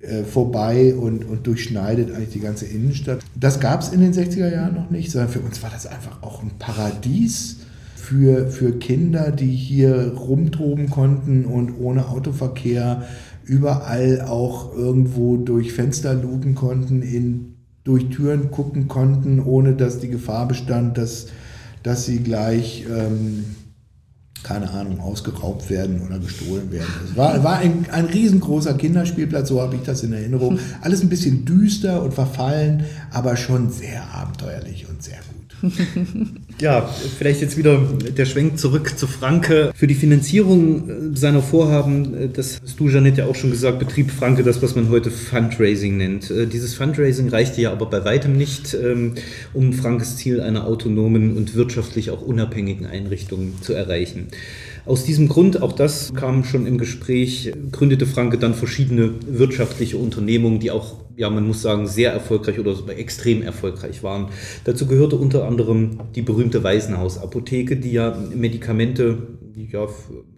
[0.00, 3.20] äh, vorbei und, und durchschneidet eigentlich die ganze Innenstadt.
[3.34, 6.22] Das gab es in den 60er Jahren noch nicht, sondern für uns war das einfach
[6.22, 7.56] auch ein Paradies
[8.06, 13.02] für, für Kinder, die hier rumtoben konnten und ohne Autoverkehr
[13.42, 20.08] überall auch irgendwo durch Fenster lugen konnten, in, durch Türen gucken konnten, ohne dass die
[20.08, 21.26] Gefahr bestand, dass,
[21.82, 22.86] dass sie gleich...
[22.88, 23.44] Ähm,
[24.42, 26.86] keine Ahnung, ausgeraubt werden oder gestohlen werden.
[27.04, 30.60] Es war, war ein, ein riesengroßer Kinderspielplatz, so habe ich das in Erinnerung.
[30.82, 35.35] Alles ein bisschen düster und verfallen, aber schon sehr abenteuerlich und sehr gut.
[36.58, 36.88] Ja,
[37.18, 37.78] vielleicht jetzt wieder
[38.16, 39.72] der Schwenk zurück zu Franke.
[39.74, 43.78] Für die Finanzierung äh, seiner Vorhaben, äh, das hast du, Janette, ja auch schon gesagt,
[43.78, 46.30] betrieb Franke das, was man heute Fundraising nennt.
[46.30, 49.14] Äh, dieses Fundraising reichte ja aber bei weitem nicht, ähm,
[49.52, 54.28] um Frankes Ziel einer autonomen und wirtschaftlich auch unabhängigen Einrichtung zu erreichen.
[54.86, 60.60] Aus diesem Grund, auch das kam schon im Gespräch, gründete Franke dann verschiedene wirtschaftliche Unternehmungen,
[60.60, 64.28] die auch, ja, man muss sagen, sehr erfolgreich oder extrem erfolgreich waren.
[64.62, 69.18] Dazu gehörte unter anderem die berühmte Waisenhausapotheke, die ja Medikamente
[69.56, 69.88] ja,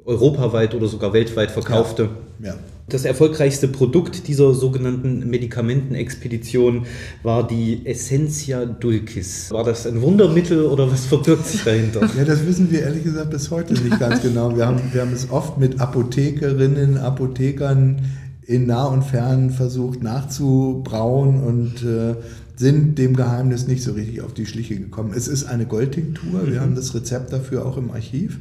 [0.07, 2.09] europaweit oder sogar weltweit verkaufte.
[2.41, 2.55] Ja, ja.
[2.89, 6.87] Das erfolgreichste Produkt dieser sogenannten Medikamentenexpedition
[7.23, 9.51] war die Essentia Dulcis.
[9.51, 12.09] War das ein Wundermittel oder was verbirgt sich dahinter?
[12.17, 14.57] Ja, das wissen wir ehrlich gesagt bis heute nicht ganz genau.
[14.57, 18.01] Wir haben, wir haben es oft mit Apothekerinnen, Apothekern
[18.47, 22.15] in nah und fern versucht nachzubrauen und äh,
[22.57, 25.13] sind dem Geheimnis nicht so richtig auf die Schliche gekommen.
[25.15, 26.47] Es ist eine Goldtinktur.
[26.47, 26.61] Wir mhm.
[26.61, 28.39] haben das Rezept dafür auch im Archiv.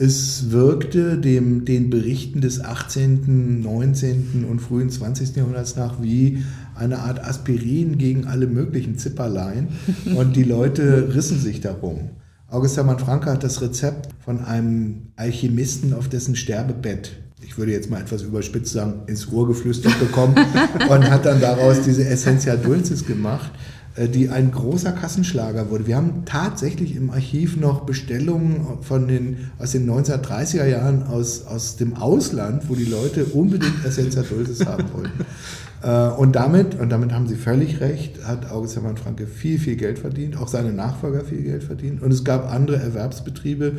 [0.00, 4.46] Es wirkte dem, den Berichten des 18., 19.
[4.48, 5.34] und frühen 20.
[5.34, 6.44] Jahrhunderts nach wie
[6.76, 9.66] eine Art Aspirin gegen alle möglichen Zipperlein
[10.14, 12.10] und die Leute rissen sich darum.
[12.46, 17.90] August Hermann Franke hat das Rezept von einem Alchemisten auf dessen Sterbebett, ich würde jetzt
[17.90, 20.36] mal etwas überspitzt sagen, ins Ohr geflüstert bekommen
[20.88, 23.50] und hat dann daraus diese Essentia Dulcis gemacht.
[23.98, 25.86] Äh, die ein großer Kassenschlager wurde.
[25.86, 31.76] Wir haben tatsächlich im Archiv noch Bestellungen von den, aus den 1930er Jahren aus, aus
[31.76, 35.24] dem Ausland, wo die Leute unbedingt Essenza Dulcis haben wollten.
[35.80, 39.76] Äh, und damit, und damit haben Sie völlig recht, hat August Hermann Franke viel, viel
[39.76, 42.02] Geld verdient, auch seine Nachfolger viel Geld verdient.
[42.02, 43.74] Und es gab andere Erwerbsbetriebe,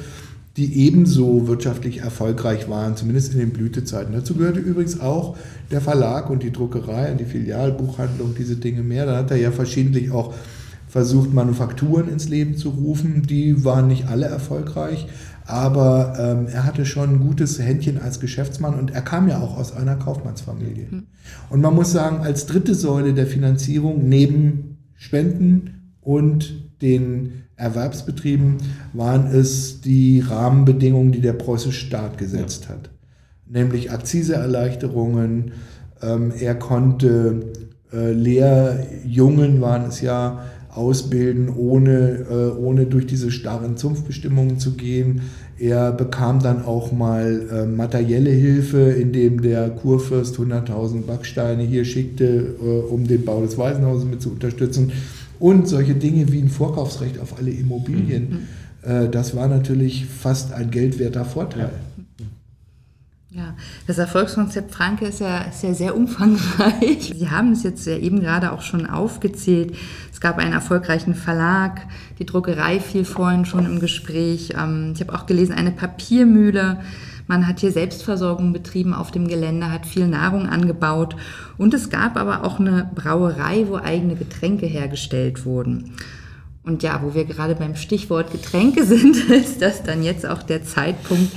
[0.60, 4.14] die ebenso wirtschaftlich erfolgreich waren, zumindest in den Blütezeiten.
[4.14, 5.38] Dazu gehörte übrigens auch
[5.72, 9.06] der Verlag und die Druckerei und die Filialbuchhandlung, diese Dinge mehr.
[9.06, 10.34] Da hat er ja verschiedentlich auch
[10.90, 13.24] versucht, Manufakturen ins Leben zu rufen.
[13.24, 15.08] Die waren nicht alle erfolgreich,
[15.46, 19.58] aber ähm, er hatte schon ein gutes Händchen als Geschäftsmann und er kam ja auch
[19.58, 20.88] aus einer Kaufmannsfamilie.
[20.92, 21.04] Mhm.
[21.50, 28.58] Und man muss sagen, als dritte Säule der Finanzierung neben Spenden und den Erwerbsbetrieben
[28.94, 32.76] waren es die Rahmenbedingungen, die der preußische Staat gesetzt ja.
[32.76, 32.90] hat.
[33.48, 35.52] Nämlich Akziseerleichterungen.
[36.02, 37.52] Ähm, er konnte
[37.92, 45.22] äh, Lehrjungen, waren es ja, ausbilden, ohne, äh, ohne durch diese starren Zunftbestimmungen zu gehen.
[45.58, 52.56] Er bekam dann auch mal äh, materielle Hilfe, indem der Kurfürst 100.000 Backsteine hier schickte,
[52.62, 54.92] äh, um den Bau des Waisenhauses mit zu unterstützen.
[55.40, 58.48] Und solche Dinge wie ein Vorkaufsrecht auf alle Immobilien,
[58.84, 58.90] mhm.
[58.90, 61.72] äh, das war natürlich fast ein geldwerter Vorteil.
[63.32, 67.14] Ja, das Erfolgskonzept Franke ist ja, ist ja sehr umfangreich.
[67.16, 69.76] Sie haben es jetzt ja eben gerade auch schon aufgezählt.
[70.12, 71.82] Es gab einen erfolgreichen Verlag,
[72.18, 74.56] die Druckerei fiel vorhin schon im Gespräch.
[74.60, 76.80] Ähm, ich habe auch gelesen, eine Papiermühle.
[77.30, 81.16] Man hat hier Selbstversorgung betrieben auf dem Gelände, hat viel Nahrung angebaut
[81.60, 85.92] und es gab aber auch eine Brauerei, wo eigene Getränke hergestellt wurden.
[86.64, 90.64] Und ja, wo wir gerade beim Stichwort Getränke sind, ist das dann jetzt auch der
[90.64, 91.32] Zeitpunkt,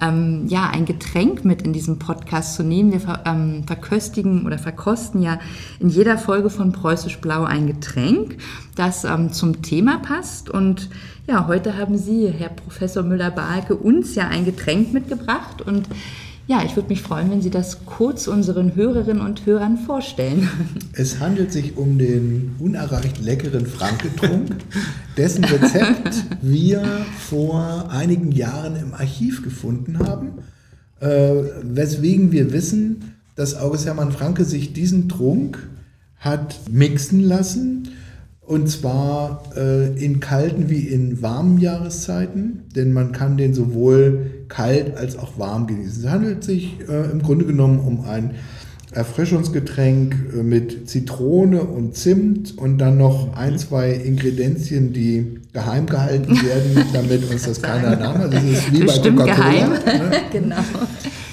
[0.00, 2.92] ähm, ja, ein Getränk mit in diesem Podcast zu nehmen.
[2.92, 5.40] Wir ver ähm, verköstigen oder verkosten ja
[5.80, 8.36] in jeder Folge von Preußisch Blau ein Getränk,
[8.76, 10.50] das ähm, zum Thema passt.
[10.50, 10.88] Und
[11.26, 15.88] ja, heute haben Sie, Herr Professor Müller-Balke, uns ja ein Getränk mitgebracht und
[16.48, 20.48] ja, ich würde mich freuen, wenn Sie das kurz unseren Hörerinnen und Hörern vorstellen.
[20.92, 24.50] Es handelt sich um den unerreicht leckeren Franketrunk,
[25.16, 26.84] dessen Rezept wir
[27.16, 30.32] vor einigen Jahren im Archiv gefunden haben,
[31.00, 31.08] äh,
[31.62, 35.70] weswegen wir wissen, dass August Hermann Franke sich diesen Trunk
[36.18, 37.88] hat mixen lassen
[38.52, 44.94] und zwar äh, in kalten wie in warmen Jahreszeiten, denn man kann den sowohl kalt
[44.94, 46.04] als auch warm genießen.
[46.04, 48.32] Es handelt sich äh, im Grunde genommen um ein
[48.90, 56.36] Erfrischungsgetränk äh, mit Zitrone und Zimt und dann noch ein, zwei Ingredienzien, die geheim gehalten
[56.36, 58.20] werden, damit uns das keiner nahm.
[58.20, 59.24] Also es ist wie bei Coca-Cola.
[59.24, 59.72] geheim.
[60.30, 60.56] genau.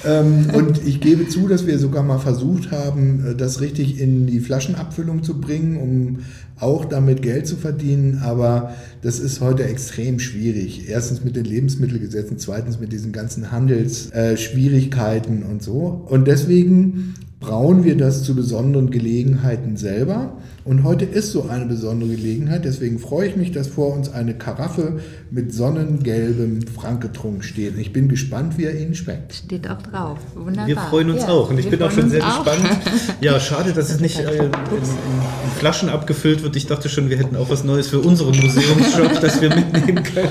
[0.04, 4.26] Ähm, und ich gebe zu, dass wir sogar mal versucht haben, äh, das richtig in
[4.26, 6.18] die Flaschenabfüllung zu bringen, um
[6.58, 8.20] auch damit Geld zu verdienen.
[8.22, 10.88] Aber das ist heute extrem schwierig.
[10.88, 16.04] Erstens mit den Lebensmittelgesetzen, zweitens mit diesen ganzen Handelsschwierigkeiten äh, und so.
[16.08, 20.36] Und deswegen brauen wir das zu besonderen Gelegenheiten selber.
[20.64, 22.64] Und heute ist so eine besondere Gelegenheit.
[22.66, 25.00] Deswegen freue ich mich, dass vor uns eine Karaffe
[25.30, 27.78] mit sonnengelbem Franketrunk steht.
[27.78, 29.34] Ich bin gespannt, wie er Ihnen schmeckt.
[29.34, 30.18] Steht auch drauf.
[30.34, 30.66] Wunderbar.
[30.66, 32.44] Wir freuen uns Ja, auch und ich bin auch schon sehr auch.
[32.44, 32.68] gespannt.
[33.22, 36.56] Ja, schade, dass es nicht äh, in, in, in Flaschen abgefüllt wird.
[36.56, 40.30] Ich dachte schon, wir hätten auch was Neues für unseren Museumsshop, das wir mitnehmen können.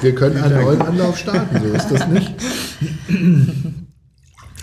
[0.00, 2.32] Wir können einen neuen Anlauf starten, so ist das nicht.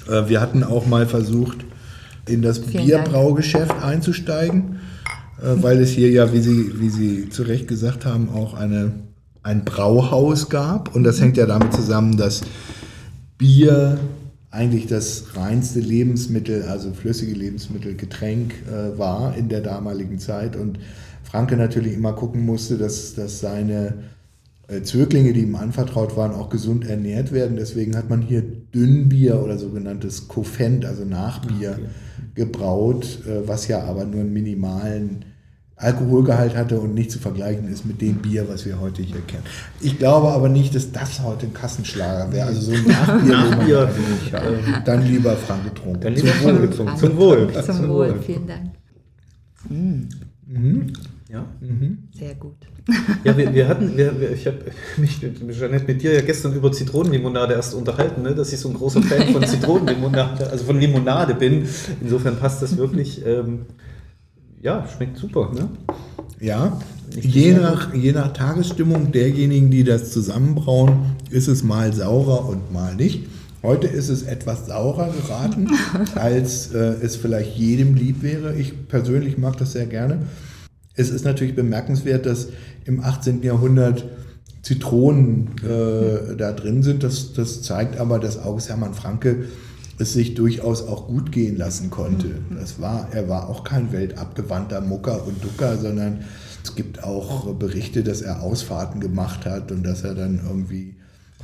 [0.09, 1.59] Äh, Wir hatten auch mal versucht,
[2.27, 4.79] in das Vielen Bierbraugeschäft einzusteigen,
[5.41, 8.93] äh, weil es hier ja, wie Sie, wie Sie zu Recht gesagt haben, auch eine,
[9.41, 10.95] ein Brauhaus gab.
[10.95, 12.41] Und das hängt ja damit zusammen, dass
[13.37, 13.99] Bier
[14.51, 20.55] eigentlich das reinste Lebensmittel, also flüssige Lebensmittel, Getränk äh, war in der damaligen Zeit.
[20.55, 20.79] Und
[21.23, 23.95] Franke natürlich immer gucken musste, dass, dass seine
[24.67, 27.57] äh, Zöglinge, die ihm anvertraut waren, auch gesund ernährt werden.
[27.57, 28.43] Deswegen hat man hier
[28.73, 31.77] Dünnbier oder sogenanntes Kofent, also Nachbier,
[32.35, 35.25] gebraut, äh, was ja aber nur einen minimalen
[35.75, 39.43] Alkoholgehalt hatte und nicht zu vergleichen ist mit dem Bier, was wir heute hier kennen.
[39.81, 42.47] Ich glaube aber nicht, dass das heute ein Kassenschlager wäre.
[42.47, 44.83] Also so ein Nachbier, Nachbier, also nicht haben.
[44.85, 46.01] Dann lieber Frank getrunken.
[46.01, 46.97] Dann lieber Wohl getrunken.
[46.97, 47.63] Zum Wohl.
[47.63, 48.71] Zum Wohl, vielen Dank.
[51.29, 51.45] Ja.
[52.17, 52.55] Sehr gut.
[53.23, 54.59] Ja, wir, wir hatten, wir, wir, ich habe
[54.97, 58.35] mich mit Jeanette mit dir ja gestern über Zitronenlimonade erst unterhalten, ne?
[58.35, 61.65] dass ich so ein großer Fan von Zitronenlimonade, also von Limonade bin.
[62.01, 63.25] Insofern passt das wirklich.
[63.25, 63.61] Ähm,
[64.61, 65.51] ja, schmeckt super.
[65.53, 65.69] Ne?
[66.39, 66.79] Ja,
[67.19, 72.95] je nach, je nach Tagesstimmung derjenigen, die das zusammenbrauen, ist es mal saurer und mal
[72.95, 73.27] nicht.
[73.63, 75.69] Heute ist es etwas saurer geraten,
[76.15, 78.55] als äh, es vielleicht jedem lieb wäre.
[78.55, 80.19] Ich persönlich mag das sehr gerne.
[80.95, 82.49] Es ist natürlich bemerkenswert, dass
[82.85, 83.41] im 18.
[83.41, 84.05] Jahrhundert
[84.61, 87.03] Zitronen äh, da drin sind.
[87.03, 89.45] Das, das zeigt aber, dass August Hermann Franke
[89.99, 92.29] es sich durchaus auch gut gehen lassen konnte.
[92.57, 96.21] Das war, er war auch kein weltabgewandter Mucker und Ducker, sondern
[96.63, 100.95] es gibt auch Berichte, dass er Ausfahrten gemacht hat und dass er dann irgendwie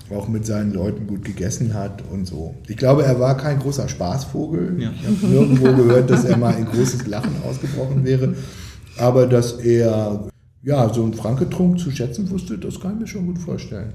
[0.09, 2.55] auch mit seinen Leuten gut gegessen hat und so.
[2.67, 4.81] Ich glaube, er war kein großer Spaßvogel.
[4.81, 4.91] Ja.
[4.91, 8.33] Ich habe nirgendwo gehört, dass er mal in großes Lachen ausgebrochen wäre.
[8.99, 10.29] Aber dass er
[10.63, 13.93] ja, so einen Franketrunk zu schätzen wusste, das kann ich mir schon gut vorstellen.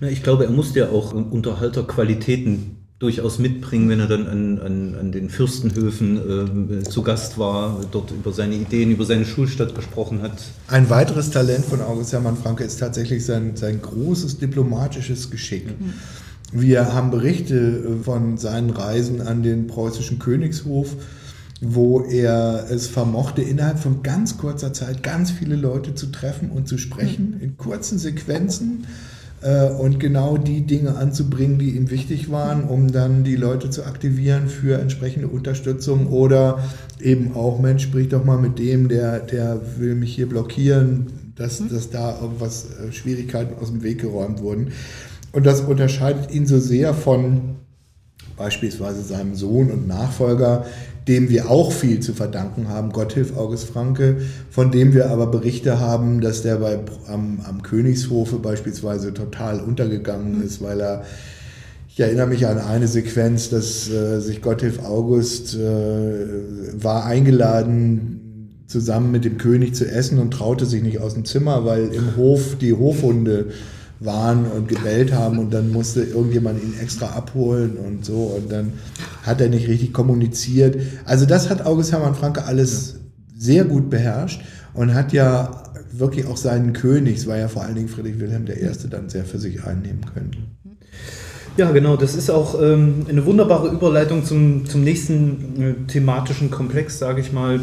[0.00, 4.94] Na, ich glaube, er musste ja auch Unterhalterqualitäten durchaus mitbringen, wenn er dann an, an,
[4.98, 10.22] an den Fürstenhöfen ähm, zu Gast war, dort über seine Ideen, über seine Schulstadt gesprochen
[10.22, 10.32] hat.
[10.68, 15.66] Ein weiteres Talent von August Hermann Franke ist tatsächlich sein, sein großes diplomatisches Geschick.
[16.52, 20.96] Wir haben Berichte äh, von seinen Reisen an den preußischen Königshof,
[21.60, 26.68] wo er es vermochte, innerhalb von ganz kurzer Zeit ganz viele Leute zu treffen und
[26.68, 28.86] zu sprechen, in kurzen Sequenzen
[29.40, 33.84] äh, und genau die Dinge anzubringen, die ihm wichtig waren, um dann die Leute zu
[33.84, 36.62] aktivieren für entsprechende Unterstützung oder
[37.00, 41.62] eben auch, Mensch, sprich doch mal mit dem, der, der will mich hier blockieren, dass,
[41.68, 44.72] dass da irgendwas äh, Schwierigkeiten aus dem Weg geräumt wurden.
[45.32, 47.56] Und das unterscheidet ihn so sehr von
[48.36, 50.66] beispielsweise seinem Sohn und Nachfolger,
[51.08, 54.16] dem wir auch viel zu verdanken haben, Gotthilf August Franke,
[54.50, 60.42] von dem wir aber Berichte haben, dass der bei, am, am Königshofe beispielsweise total untergegangen
[60.42, 61.04] ist, weil er
[61.88, 65.62] Ich erinnere mich an eine Sequenz, dass äh, sich Gotthilf August äh,
[66.82, 71.64] war eingeladen, zusammen mit dem König zu essen und traute sich nicht aus dem Zimmer,
[71.64, 73.46] weil im Hof die Hofhunde
[74.00, 78.72] waren und gebellt haben und dann musste irgendjemand ihn extra abholen und so und dann
[79.22, 80.76] hat er nicht richtig kommuniziert.
[81.04, 83.00] Also das hat August Hermann Franke alles
[83.36, 84.42] sehr gut beherrscht
[84.74, 88.46] und hat ja wirklich auch seinen König, es war ja vor allen Dingen Friedrich Wilhelm
[88.46, 90.56] I., dann sehr für sich einnehmen können.
[91.56, 91.96] Ja, genau.
[91.96, 97.32] Das ist auch ähm, eine wunderbare Überleitung zum, zum nächsten äh, thematischen Komplex, sage ich
[97.32, 97.60] mal.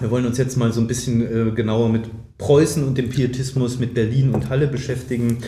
[0.00, 2.02] Wir wollen uns jetzt mal so ein bisschen äh, genauer mit
[2.38, 5.38] Preußen und dem Pietismus, mit Berlin und Halle beschäftigen.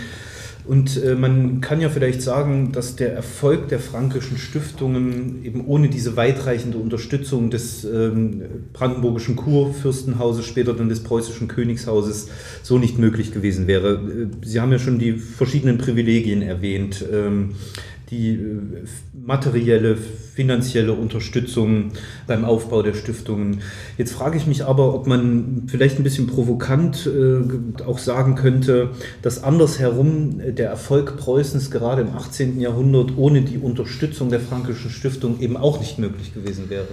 [0.66, 5.88] Und äh, man kann ja vielleicht sagen, dass der Erfolg der frankischen Stiftungen eben ohne
[5.88, 8.42] diese weitreichende Unterstützung des ähm,
[8.72, 12.28] brandenburgischen Kurfürstenhauses, später dann des preußischen Königshauses,
[12.62, 13.94] so nicht möglich gewesen wäre.
[13.94, 17.04] Äh, Sie haben ja schon die verschiedenen Privilegien erwähnt.
[17.10, 17.54] Ähm,
[18.10, 21.92] die äh, materielle, finanzielle Unterstützung
[22.26, 23.60] beim Aufbau der Stiftungen.
[23.98, 28.90] Jetzt frage ich mich aber, ob man vielleicht ein bisschen provokant äh, auch sagen könnte,
[29.22, 32.60] dass andersherum der Erfolg Preußens gerade im 18.
[32.60, 36.88] Jahrhundert ohne die Unterstützung der Frankischen Stiftung eben auch nicht möglich gewesen wäre.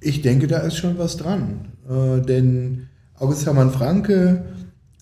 [0.00, 1.66] Ich denke, da ist schon was dran.
[1.88, 2.88] Äh, denn
[3.18, 4.44] August Hermann Franke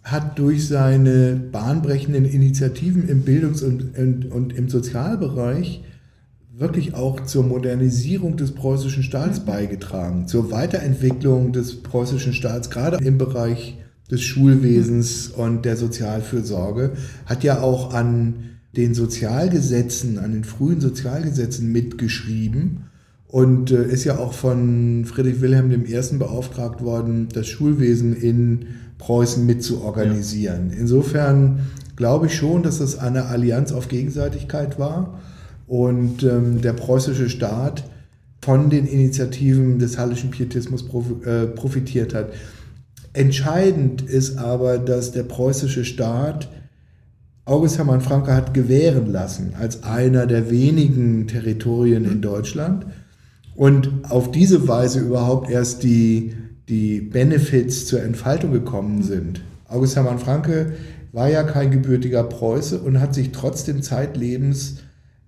[0.02, 5.82] hat durch seine bahnbrechenden Initiativen im Bildungs- und, und, und, im Sozialbereich
[6.56, 13.18] wirklich auch zur Modernisierung des preußischen Staats beigetragen, zur Weiterentwicklung des preußischen Staats, gerade im
[13.18, 13.78] Bereich
[14.10, 16.92] des Schulwesens und der Sozialfürsorge,
[17.26, 22.89] hat ja auch an den Sozialgesetzen, an den frühen Sozialgesetzen mitgeschrieben
[23.30, 26.16] und äh, ist ja auch von Friedrich Wilhelm I.
[26.18, 28.66] beauftragt worden, das Schulwesen in
[28.98, 30.70] Preußen mit zu organisieren.
[30.70, 30.80] Ja.
[30.80, 31.60] Insofern
[31.94, 35.20] glaube ich schon, dass das eine Allianz auf Gegenseitigkeit war
[35.68, 37.84] und ähm, der preußische Staat
[38.42, 40.84] von den Initiativen des Hallischen Pietismus
[41.24, 42.30] äh, profitiert hat.
[43.12, 46.48] Entscheidend ist aber, dass der preußische Staat
[47.44, 52.86] August Hermann Franke hat gewähren lassen als einer der wenigen Territorien in Deutschland
[53.60, 56.32] und auf diese Weise überhaupt erst die
[56.70, 59.42] die Benefits zur Entfaltung gekommen sind.
[59.68, 60.72] August Hermann Franke
[61.12, 64.76] war ja kein gebürtiger Preuße und hat sich trotzdem zeitlebens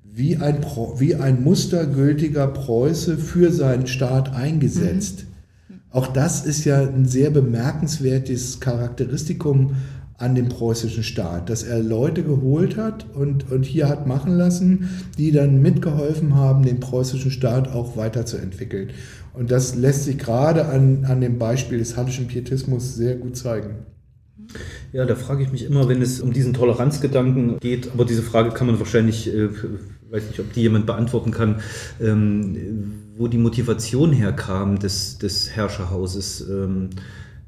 [0.02, 0.64] wie ein,
[0.96, 5.26] wie ein mustergültiger Preuße für seinen Staat eingesetzt.
[5.68, 5.74] Mhm.
[5.90, 9.76] Auch das ist ja ein sehr bemerkenswertes Charakteristikum
[10.22, 14.88] an dem preußischen Staat, dass er Leute geholt hat und, und hier hat machen lassen,
[15.18, 18.90] die dann mitgeholfen haben, den preußischen Staat auch weiterzuentwickeln.
[19.34, 23.86] Und das lässt sich gerade an, an dem Beispiel des Hallischen Pietismus sehr gut zeigen.
[24.92, 28.50] Ja, da frage ich mich immer, wenn es um diesen Toleranzgedanken geht, aber diese Frage
[28.50, 29.48] kann man wahrscheinlich, äh,
[30.10, 31.62] weiß nicht, ob die jemand beantworten kann,
[32.00, 36.46] ähm, wo die Motivation herkam des, des Herrscherhauses.
[36.48, 36.90] Ähm,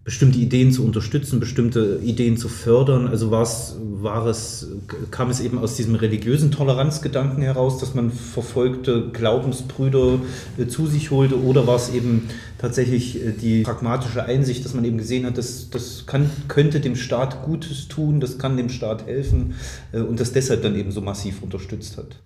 [0.05, 3.09] bestimmte Ideen zu unterstützen, bestimmte Ideen zu fördern.
[3.09, 4.69] Also war es, war es,
[5.11, 10.19] kam es eben aus diesem religiösen Toleranzgedanken heraus, dass man verfolgte Glaubensbrüder
[10.59, 12.29] äh, zu sich holte, oder war es eben
[12.59, 16.97] tatsächlich äh, die pragmatische Einsicht, dass man eben gesehen hat, dass das kann, könnte dem
[16.97, 19.55] Staat Gutes tun, das kann dem Staat helfen
[19.93, 22.19] äh, und das deshalb dann eben so massiv unterstützt hat?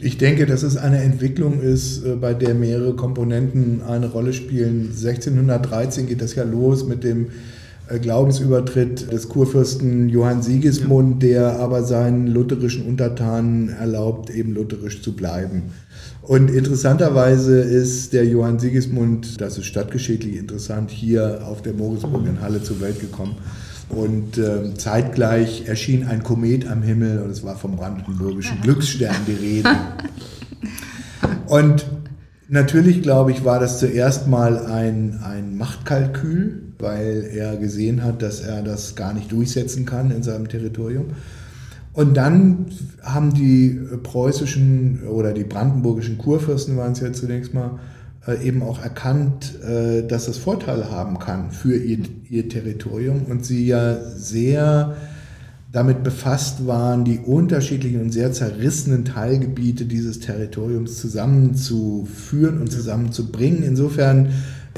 [0.00, 4.90] Ich denke, dass es eine Entwicklung ist, äh, bei der mehrere Komponenten eine Rolle spielen.
[4.90, 7.28] 1613 geht das ja los mit dem
[7.88, 15.14] äh, Glaubensübertritt des Kurfürsten Johann Sigismund, der aber seinen lutherischen Untertanen erlaubt, eben lutherisch zu
[15.14, 15.64] bleiben.
[16.22, 22.40] Und interessanterweise ist der Johann Sigismund, das ist stadtgeschichtlich interessant, hier auf der Morisburg in
[22.40, 23.36] Halle zur Welt gekommen.
[23.94, 29.32] Und äh, zeitgleich erschien ein Komet am Himmel und es war vom brandenburgischen Glücksstern die
[29.32, 29.70] Rede.
[31.46, 31.86] Und
[32.48, 38.40] natürlich, glaube ich, war das zuerst mal ein, ein Machtkalkül, weil er gesehen hat, dass
[38.40, 41.06] er das gar nicht durchsetzen kann in seinem Territorium.
[41.92, 42.66] Und dann
[43.02, 47.78] haben die preußischen oder die brandenburgischen Kurfürsten waren es ja zunächst mal,
[48.32, 51.98] eben auch erkannt, äh, dass es Vorteile haben kann für ihr,
[52.28, 54.96] ihr Territorium und sie ja sehr
[55.72, 63.64] damit befasst waren, die unterschiedlichen und sehr zerrissenen Teilgebiete dieses Territoriums zusammenzuführen und zusammenzubringen.
[63.64, 64.28] Insofern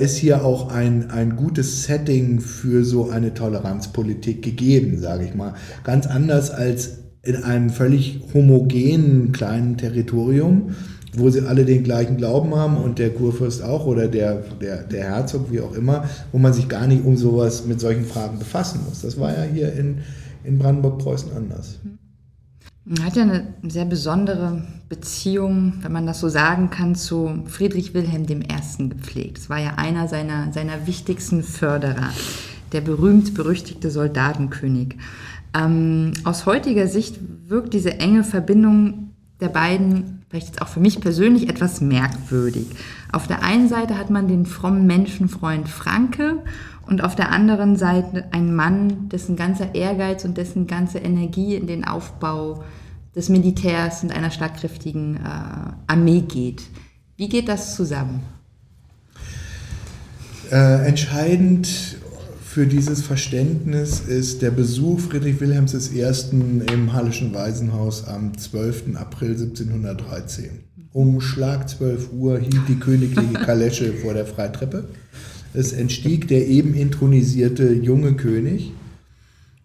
[0.01, 5.55] ist hier auch ein, ein gutes Setting für so eine Toleranzpolitik gegeben, sage ich mal.
[5.85, 10.71] Ganz anders als in einem völlig homogenen kleinen Territorium
[11.19, 15.05] wo sie alle den gleichen Glauben haben und der Kurfürst auch oder der, der, der
[15.05, 18.81] Herzog, wie auch immer, wo man sich gar nicht um sowas mit solchen Fragen befassen
[18.89, 19.03] muss.
[19.03, 19.99] Das war ja hier in,
[20.45, 21.79] in Brandenburg-Preußen anders.
[22.89, 27.95] Er hat ja eine sehr besondere Beziehung, wenn man das so sagen kann, zu Friedrich
[27.95, 28.89] Wilhelm I.
[28.89, 29.39] gepflegt.
[29.39, 32.11] Es war ja einer seiner, seiner wichtigsten Förderer,
[32.73, 34.97] der berühmt-berüchtigte Soldatenkönig.
[35.53, 39.11] Ähm, aus heutiger Sicht wirkt diese enge Verbindung
[39.41, 42.67] der beiden, vielleicht jetzt auch für mich persönlich, etwas merkwürdig.
[43.13, 46.43] Auf der einen Seite hat man den frommen Menschenfreund Franke
[46.87, 51.67] und auf der anderen Seite ein Mann, dessen ganzer Ehrgeiz und dessen ganze Energie in
[51.67, 52.65] den Aufbau
[53.15, 55.21] des Militärs und einer schlagkräftigen äh,
[55.87, 56.63] Armee geht.
[57.17, 58.21] Wie geht das zusammen?
[60.51, 61.97] Äh, entscheidend
[62.57, 66.03] für dieses Verständnis ist der Besuch Friedrich Wilhelms I.
[66.73, 68.97] im Hallischen Waisenhaus am 12.
[68.97, 70.65] April 1713.
[70.95, 74.85] Um Schlag 12 Uhr hielt die königliche Kalesche vor der Freitreppe.
[75.53, 78.73] Es entstieg der eben intronisierte junge König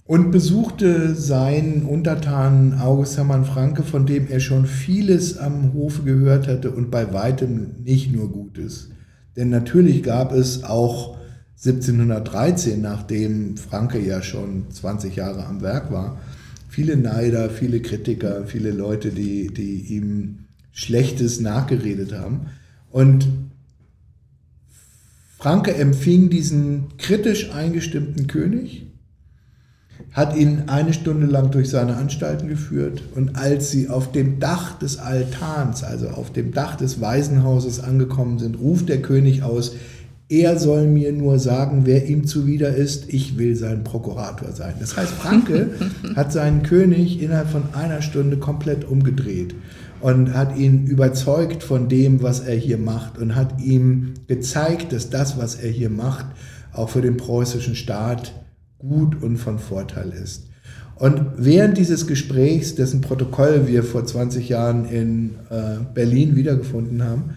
[0.04, 6.46] und besuchte seinen Untertanen August Hermann Franke, von dem er schon vieles am Hofe gehört
[6.46, 8.90] hatte und bei weitem nicht nur Gutes.
[9.38, 11.21] Denn natürlich gab es auch
[11.64, 16.20] 1713, nachdem Franke ja schon 20 Jahre am Werk war,
[16.68, 22.48] viele Neider, viele Kritiker, viele Leute, die, die ihm Schlechtes nachgeredet haben.
[22.90, 23.28] Und
[25.38, 28.88] Franke empfing diesen kritisch eingestimmten König,
[30.14, 34.78] hat ihn eine Stunde lang durch seine Anstalten geführt und als sie auf dem Dach
[34.78, 39.76] des Altans, also auf dem Dach des Waisenhauses angekommen sind, ruft der König aus,
[40.32, 44.76] er soll mir nur sagen, wer ihm zuwider ist, ich will sein Prokurator sein.
[44.80, 45.72] Das heißt, Franke
[46.16, 49.54] hat seinen König innerhalb von einer Stunde komplett umgedreht
[50.00, 55.10] und hat ihn überzeugt von dem, was er hier macht und hat ihm gezeigt, dass
[55.10, 56.28] das, was er hier macht,
[56.72, 58.32] auch für den preußischen Staat
[58.80, 60.48] gut und von Vorteil ist.
[60.96, 67.32] Und während dieses Gesprächs, dessen Protokoll wir vor 20 Jahren in äh, Berlin wiedergefunden haben,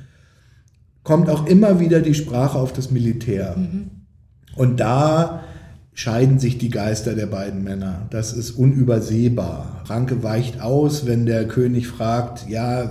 [1.05, 3.55] kommt auch immer wieder die Sprache auf das Militär.
[3.57, 3.90] Mhm.
[4.57, 5.44] Und da
[5.92, 8.09] scheiden sich die Geister der beiden Männer.
[8.11, 9.84] Das ist unübersehbar.
[9.86, 12.90] Ranke weicht aus, wenn der König fragt, ja,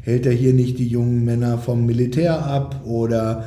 [0.00, 3.44] hält er hier nicht die jungen Männer vom Militär ab oder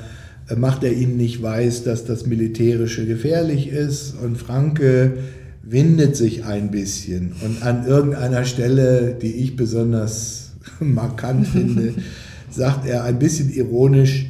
[0.55, 4.13] macht er ihnen nicht weiß, dass das Militärische gefährlich ist?
[4.21, 5.17] Und Franke
[5.63, 7.34] windet sich ein bisschen.
[7.43, 11.93] Und an irgendeiner Stelle, die ich besonders markant finde,
[12.50, 14.28] sagt er ein bisschen ironisch,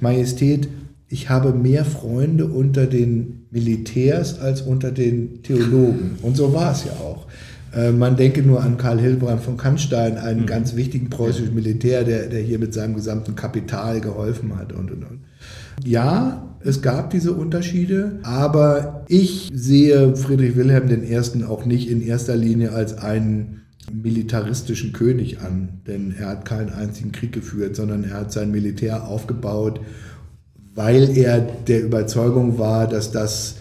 [0.00, 0.68] Majestät,
[1.08, 6.18] ich habe mehr Freunde unter den Militärs als unter den Theologen.
[6.22, 7.26] Und so war es ja auch.
[7.74, 10.46] Äh, man denke nur an Karl Hilbrand von Kannstein, einen mhm.
[10.46, 15.04] ganz wichtigen preußischen Militär, der, der hier mit seinem gesamten Kapital geholfen hat und, und,
[15.04, 15.20] und.
[15.84, 21.44] Ja, es gab diese Unterschiede, aber ich sehe Friedrich Wilhelm I.
[21.44, 23.63] auch nicht in erster Linie als einen
[24.02, 29.06] militaristischen König an, denn er hat keinen einzigen Krieg geführt, sondern er hat sein Militär
[29.06, 29.80] aufgebaut,
[30.74, 33.56] weil er der Überzeugung war, dass das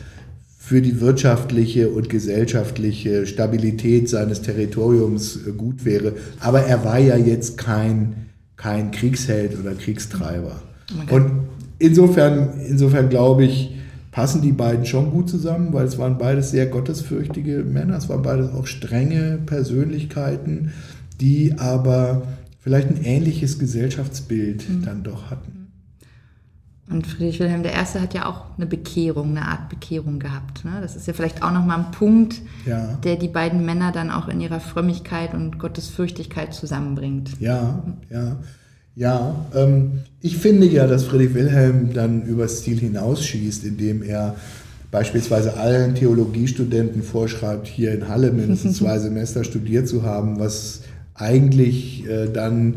[0.57, 6.13] für die wirtschaftliche und gesellschaftliche Stabilität seines Territoriums gut wäre.
[6.39, 10.61] Aber er war ja jetzt kein, kein Kriegsheld oder Kriegstreiber.
[11.11, 13.72] Und insofern, insofern glaube ich,
[14.13, 18.21] passen die beiden schon gut zusammen, weil es waren beides sehr gottesfürchtige Männer, es waren
[18.21, 20.71] beides auch strenge Persönlichkeiten,
[21.19, 22.21] die aber
[22.59, 24.83] vielleicht ein ähnliches Gesellschaftsbild mhm.
[24.83, 25.67] dann doch hatten.
[26.89, 27.99] Und Friedrich Wilhelm I.
[27.99, 30.63] hat ja auch eine Bekehrung, eine Art Bekehrung gehabt.
[30.63, 30.73] Ne?
[30.79, 32.99] Das ist ja vielleicht auch nochmal ein Punkt, ja.
[33.03, 37.39] der die beiden Männer dann auch in ihrer Frömmigkeit und Gottesfürchtigkeit zusammenbringt.
[37.39, 38.37] Ja, ja.
[38.95, 44.35] Ja, ähm, ich finde ja, dass Friedrich Wilhelm dann übers Ziel hinausschießt, indem er
[44.91, 50.81] beispielsweise allen Theologiestudenten vorschreibt, hier in Halle mindestens zwei Semester studiert zu haben, was
[51.15, 52.75] eigentlich äh, dann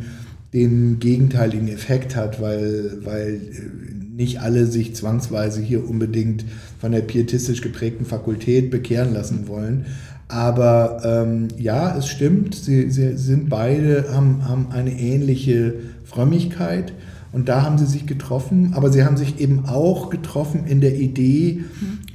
[0.55, 6.47] den gegenteiligen Effekt hat, weil, weil äh, nicht alle sich zwangsweise hier unbedingt
[6.81, 9.85] von der pietistisch geprägten Fakultät bekehren lassen wollen.
[10.29, 15.75] Aber ähm, ja, es stimmt, sie, sie sind beide, haben, haben eine ähnliche
[16.17, 16.95] Frömmigkeit.
[17.33, 20.97] Und da haben sie sich getroffen, aber sie haben sich eben auch getroffen in der
[20.97, 21.65] Idee,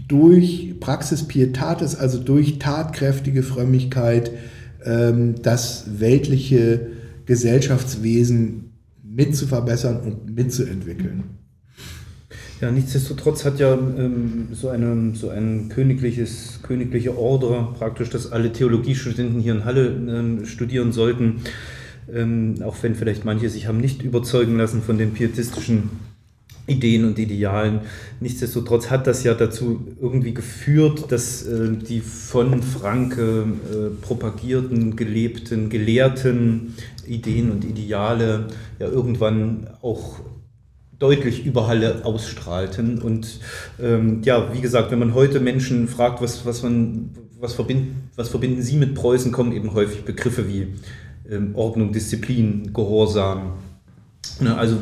[0.07, 4.31] durch Praxis Pietatis, also durch tatkräftige Frömmigkeit,
[4.83, 6.87] ähm, das weltliche
[7.27, 8.71] Gesellschaftswesen
[9.03, 11.23] mitzuverbessern und mitzuentwickeln.
[12.59, 18.51] Ja, nichtsdestotrotz hat ja ähm, so, eine, so ein königliches, königliche Order praktisch, dass alle
[18.51, 21.41] Theologiestudenten hier in Halle ähm, studieren sollten
[22.13, 25.89] ähm, auch wenn vielleicht manche sich haben nicht überzeugen lassen von den pietistischen
[26.67, 27.81] Ideen und Idealen.
[28.19, 35.69] Nichtsdestotrotz hat das ja dazu irgendwie geführt, dass äh, die von Franke äh, propagierten, gelebten,
[35.69, 36.75] gelehrten
[37.05, 38.47] Ideen und Ideale
[38.79, 40.19] ja irgendwann auch
[40.99, 43.01] deutlich über Halle ausstrahlten.
[43.01, 43.39] Und
[43.81, 47.09] ähm, ja, wie gesagt, wenn man heute Menschen fragt, was, was, man,
[47.39, 50.67] was, verbind, was verbinden sie mit Preußen, kommen eben häufig Begriffe wie
[51.53, 53.53] Ordnung, Disziplin, Gehorsam.
[54.39, 54.77] Ne, also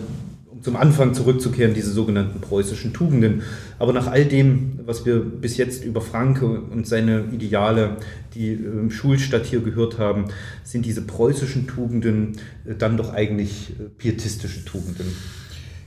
[0.47, 3.43] um zum Anfang zurückzukehren, diese sogenannten preußischen Tugenden.
[3.77, 7.97] Aber nach all dem, was wir bis jetzt über Franke und seine Ideale,
[8.34, 10.26] die im Schulstadt hier gehört haben,
[10.63, 12.34] sind diese preußischen Tugenden
[12.65, 15.07] äh, dann doch eigentlich äh, pietistische Tugenden.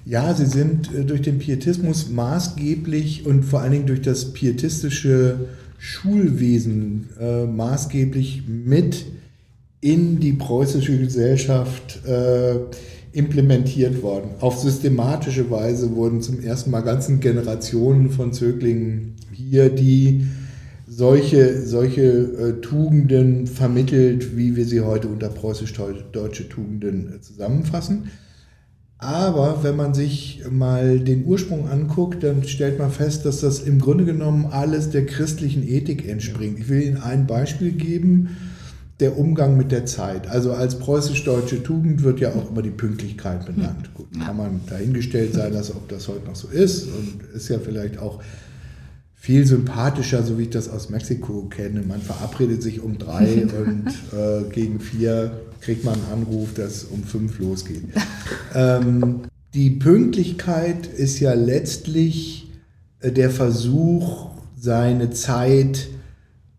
[0.04, 5.36] Ja, sie sind äh, durch den Pietismus maßgeblich und vor allen Dingen durch das pietistische
[5.78, 9.04] Schulwesen äh, maßgeblich mit
[9.82, 12.54] in die preußische Gesellschaft äh,
[13.12, 14.30] implementiert worden.
[14.40, 20.24] Auf systematische Weise wurden zum ersten Mal ganzen Generationen von Zöglingen hier, die
[20.86, 28.10] solche, solche äh, Tugenden vermittelt, wie wir sie heute unter preußisch-deutsche Tugenden äh, zusammenfassen.
[28.98, 33.80] Aber wenn man sich mal den Ursprung anguckt, dann stellt man fest, dass das im
[33.80, 36.60] Grunde genommen alles der christlichen Ethik entspringt.
[36.60, 38.36] Ich will Ihnen ein Beispiel geben,
[39.02, 40.28] der Umgang mit der Zeit.
[40.28, 43.92] Also als preußisch-deutsche Tugend wird ja auch immer die Pünktlichkeit benannt.
[43.94, 47.58] Gut, kann man dahingestellt sein lassen, ob das heute noch so ist und ist ja
[47.58, 48.22] vielleicht auch
[49.14, 51.82] viel sympathischer, so wie ich das aus Mexiko kenne.
[51.82, 57.02] Man verabredet sich um drei und äh, gegen vier kriegt man einen Anruf, dass um
[57.04, 57.84] fünf losgeht.
[58.54, 59.22] ähm,
[59.54, 62.50] die Pünktlichkeit ist ja letztlich
[63.00, 65.88] äh, der Versuch, seine Zeit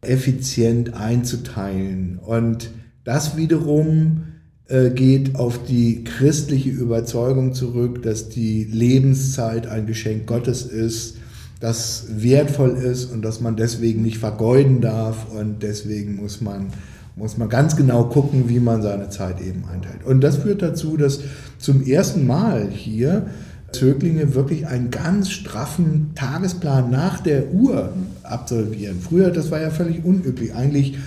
[0.07, 2.19] effizient einzuteilen.
[2.19, 2.69] Und
[3.03, 4.23] das wiederum
[4.67, 11.17] äh, geht auf die christliche Überzeugung zurück, dass die Lebenszeit ein Geschenk Gottes ist,
[11.59, 16.67] das wertvoll ist und dass man deswegen nicht vergeuden darf und deswegen muss man
[17.15, 20.03] muss man ganz genau gucken, wie man seine Zeit eben einteilt.
[20.03, 21.19] Und das führt dazu, dass
[21.59, 23.27] zum ersten Mal hier
[23.73, 27.89] Zöglinge wirklich einen ganz straffen Tagesplan nach der Uhr
[28.23, 28.99] absolvieren.
[29.01, 30.55] Früher, das war ja völlig unüblich.
[30.55, 30.97] Eigentlich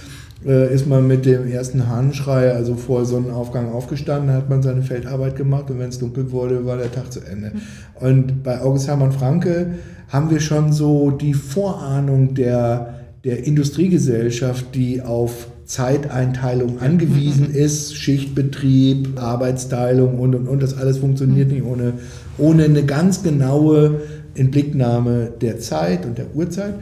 [0.45, 5.37] äh, ist man mit dem ersten Hahnschrei, also vor Sonnenaufgang aufgestanden, hat man seine Feldarbeit
[5.37, 7.53] gemacht und wenn es dunkel wurde, war der Tag zu Ende.
[8.01, 9.75] Und bei August Hermann Franke
[10.09, 12.95] haben wir schon so die Vorahnung der,
[13.25, 20.63] der Industriegesellschaft, die auf Zeiteinteilung angewiesen ist, Schichtbetrieb, Arbeitsteilung und und und.
[20.63, 21.95] Das alles funktioniert nicht ohne,
[22.39, 24.01] ohne eine ganz genaue
[24.35, 26.75] Inblicknahme der Zeit und der Uhrzeit.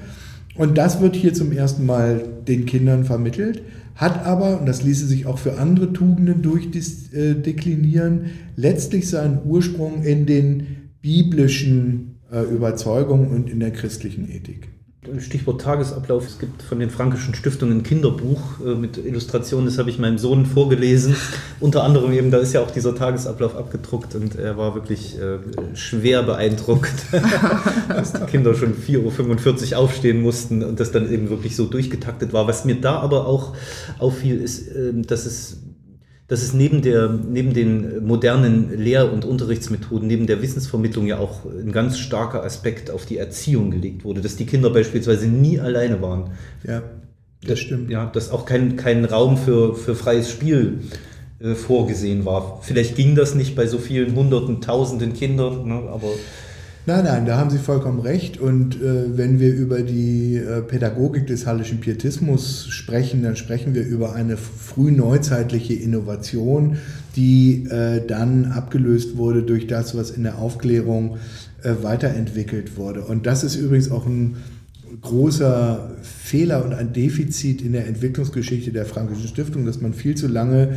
[0.57, 3.63] Und das wird hier zum ersten Mal den Kindern vermittelt,
[3.97, 10.27] hat aber, und das ließe sich auch für andere Tugenden durchdeklinieren, letztlich seinen Ursprung in
[10.27, 10.67] den
[11.01, 14.69] biblischen äh, Überzeugungen und in der christlichen Ethik.
[15.19, 16.27] Stichwort Tagesablauf.
[16.27, 20.19] Es gibt von den Frankischen Stiftungen ein Kinderbuch äh, mit Illustrationen, das habe ich meinem
[20.19, 21.17] Sohn vorgelesen.
[21.61, 25.39] Unter anderem eben, da ist ja auch dieser Tagesablauf abgedruckt und er war wirklich äh,
[25.75, 26.93] schwer beeindruckt,
[27.89, 32.33] dass die Kinder schon 4.45 Uhr aufstehen mussten und das dann eben wirklich so durchgetaktet
[32.33, 32.47] war.
[32.47, 33.55] Was mir da aber auch
[33.99, 35.59] auffiel, ist, äh, dass es
[36.27, 41.45] dass es neben, der, neben den modernen Lehr- und Unterrichtsmethoden, neben der Wissensvermittlung ja auch
[41.45, 46.01] ein ganz starker Aspekt auf die Erziehung gelegt wurde, dass die Kinder beispielsweise nie alleine
[46.01, 46.31] waren.
[46.67, 46.83] Ja,
[47.47, 47.91] das stimmt.
[47.91, 50.81] Ja, dass auch kein, kein Raum für, für freies Spiel
[51.41, 52.61] äh, vorgesehen war.
[52.63, 56.09] Vielleicht ging das nicht bei so vielen hunderten, tausenden Kindern, ne, aber
[56.87, 58.39] Nein, nein, da haben Sie vollkommen recht.
[58.39, 63.87] Und äh, wenn wir über die äh, Pädagogik des Hallischen Pietismus sprechen, dann sprechen wir
[63.87, 66.77] über eine frühneuzeitliche Innovation,
[67.17, 71.17] die äh, dann abgelöst wurde durch das, was in der Aufklärung
[71.63, 73.03] äh, weiterentwickelt wurde.
[73.05, 74.37] Und das ist übrigens auch ein
[75.01, 80.29] großer Fehler und ein Defizit in der Entwicklungsgeschichte der Frankischen Stiftung, dass man viel zu
[80.29, 80.77] lange,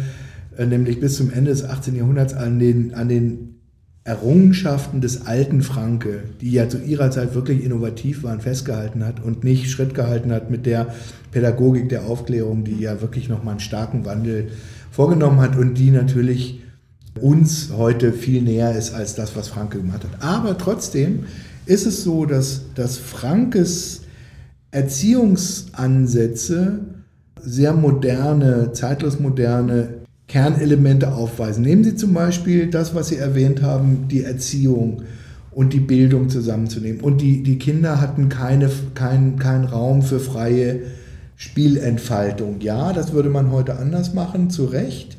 [0.57, 1.97] äh, nämlich bis zum Ende des 18.
[1.97, 3.56] Jahrhunderts, an den, an den
[4.07, 9.43] Errungenschaften des alten Franke, die ja zu ihrer Zeit wirklich innovativ waren, festgehalten hat und
[9.43, 10.95] nicht Schritt gehalten hat mit der
[11.31, 14.47] Pädagogik der Aufklärung, die ja wirklich nochmal einen starken Wandel
[14.91, 16.61] vorgenommen hat und die natürlich
[17.19, 20.23] uns heute viel näher ist als das, was Franke gemacht hat.
[20.23, 21.25] Aber trotzdem
[21.65, 24.03] ist es so, dass, dass Frankes
[24.71, 26.79] Erziehungsansätze
[27.41, 31.63] sehr moderne, zeitlos moderne Kernelemente aufweisen.
[31.63, 35.03] Nehmen Sie zum Beispiel das, was Sie erwähnt haben, die Erziehung
[35.51, 37.01] und die Bildung zusammenzunehmen.
[37.01, 40.81] Und die, die Kinder hatten keine, keinen kein Raum für freie
[41.37, 42.59] Spielentfaltung.
[42.59, 45.17] Ja, das würde man heute anders machen, zu Recht.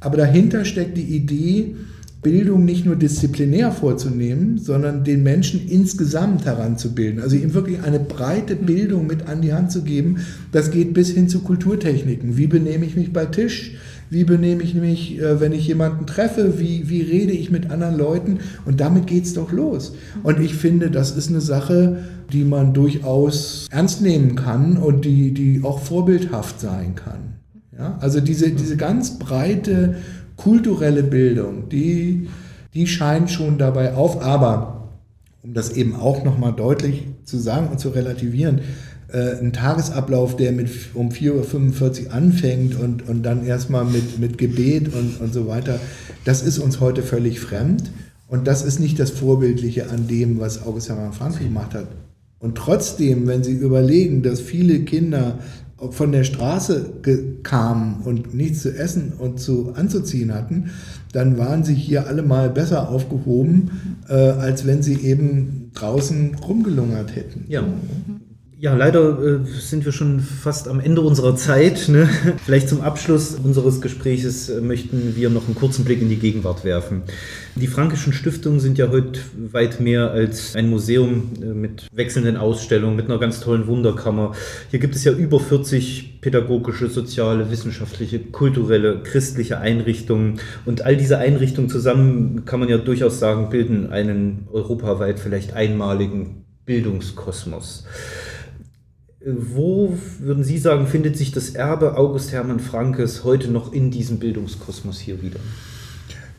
[0.00, 1.76] Aber dahinter steckt die Idee,
[2.22, 7.20] Bildung nicht nur disziplinär vorzunehmen, sondern den Menschen insgesamt heranzubilden.
[7.20, 10.18] Also ihm wirklich eine breite Bildung mit an die Hand zu geben.
[10.50, 12.36] Das geht bis hin zu Kulturtechniken.
[12.36, 13.76] Wie benehme ich mich bei Tisch?
[14.08, 16.58] Wie benehme ich mich, äh, wenn ich jemanden treffe?
[16.58, 18.38] Wie, wie rede ich mit anderen Leuten?
[18.64, 19.94] Und damit geht es doch los.
[20.22, 25.32] Und ich finde, das ist eine Sache, die man durchaus ernst nehmen kann und die,
[25.32, 27.34] die auch vorbildhaft sein kann.
[27.76, 27.98] Ja?
[28.00, 29.96] Also diese, diese ganz breite
[30.36, 32.28] kulturelle Bildung, die,
[32.74, 34.22] die scheint schon dabei auf.
[34.22, 34.90] Aber
[35.42, 38.60] um das eben auch nochmal deutlich zu sagen und zu relativieren,
[39.12, 44.38] äh, ein Tagesablauf, der mit um 4.45 Uhr anfängt und, und dann erstmal mit, mit
[44.38, 45.80] Gebet und, und so weiter,
[46.24, 47.90] das ist uns heute völlig fremd.
[48.28, 51.86] Und das ist nicht das Vorbildliche an dem, was August Hermann Frank gemacht hat.
[52.40, 55.38] Und trotzdem, wenn Sie überlegen, dass viele Kinder
[55.90, 56.90] von der Straße
[57.42, 60.70] kamen und nichts zu essen und zu anzuziehen hatten,
[61.12, 67.14] dann waren sie hier alle mal besser aufgehoben, äh, als wenn sie eben draußen rumgelungert
[67.14, 67.44] hätten.
[67.48, 67.62] Ja.
[68.58, 71.90] Ja, leider äh, sind wir schon fast am Ende unserer Zeit.
[71.90, 72.08] Ne?
[72.46, 76.64] Vielleicht zum Abschluss unseres Gesprächs äh, möchten wir noch einen kurzen Blick in die Gegenwart
[76.64, 77.02] werfen.
[77.54, 79.20] Die Frankischen Stiftungen sind ja heute
[79.52, 84.32] weit mehr als ein Museum äh, mit wechselnden Ausstellungen, mit einer ganz tollen Wunderkammer.
[84.70, 90.40] Hier gibt es ja über 40 pädagogische, soziale, wissenschaftliche, kulturelle, christliche Einrichtungen.
[90.64, 96.46] Und all diese Einrichtungen zusammen, kann man ja durchaus sagen, bilden einen europaweit vielleicht einmaligen
[96.64, 97.84] Bildungskosmos.
[99.28, 104.20] Wo würden Sie sagen, findet sich das Erbe August Hermann Frankes heute noch in diesem
[104.20, 105.40] Bildungskosmos hier wieder?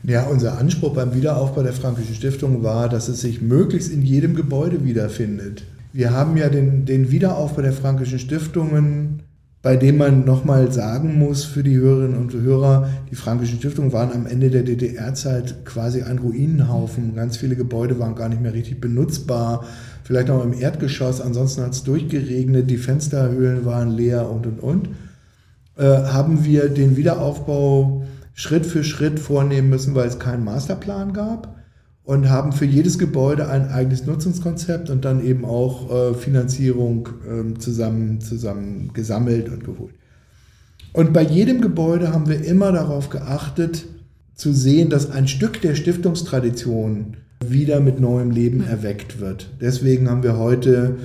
[0.04, 4.34] Ja, unser Anspruch beim Wiederaufbau der Frankischen Stiftung war, dass es sich möglichst in jedem
[4.34, 5.64] Gebäude wiederfindet.
[5.92, 9.22] Wir haben ja den, den Wiederaufbau der Frankischen Stiftungen,
[9.60, 14.12] bei dem man nochmal sagen muss für die Hörerinnen und Hörer, die Frankischen Stiftungen waren
[14.12, 17.14] am Ende der DDR-Zeit quasi ein Ruinenhaufen.
[17.14, 19.66] Ganz viele Gebäude waren gar nicht mehr richtig benutzbar
[20.08, 24.88] vielleicht auch im Erdgeschoss, ansonsten hat es durchgeregnet, die Fensterhöhlen waren leer und und und,
[25.76, 31.56] äh, haben wir den Wiederaufbau Schritt für Schritt vornehmen müssen, weil es keinen Masterplan gab
[32.04, 37.58] und haben für jedes Gebäude ein eigenes Nutzungskonzept und dann eben auch äh, Finanzierung äh,
[37.58, 39.94] zusammen, zusammen gesammelt und geholt.
[40.94, 43.84] Und bei jedem Gebäude haben wir immer darauf geachtet,
[44.34, 49.50] zu sehen, dass ein Stück der Stiftungstradition wieder mit neuem Leben erweckt wird.
[49.60, 50.96] Deswegen haben wir heute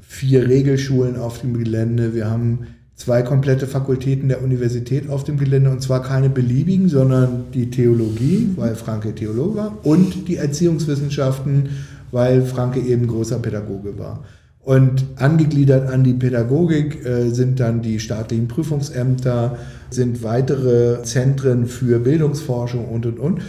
[0.00, 2.14] vier Regelschulen auf dem Gelände.
[2.14, 7.44] Wir haben zwei komplette Fakultäten der Universität auf dem Gelände und zwar keine beliebigen, sondern
[7.54, 11.68] die Theologie, weil Franke Theologe war und die Erziehungswissenschaften,
[12.10, 14.24] weil Franke eben großer Pädagoge war.
[14.68, 19.56] Und angegliedert an die Pädagogik äh, sind dann die staatlichen Prüfungsämter,
[19.88, 23.40] sind weitere Zentren für Bildungsforschung und, und, und.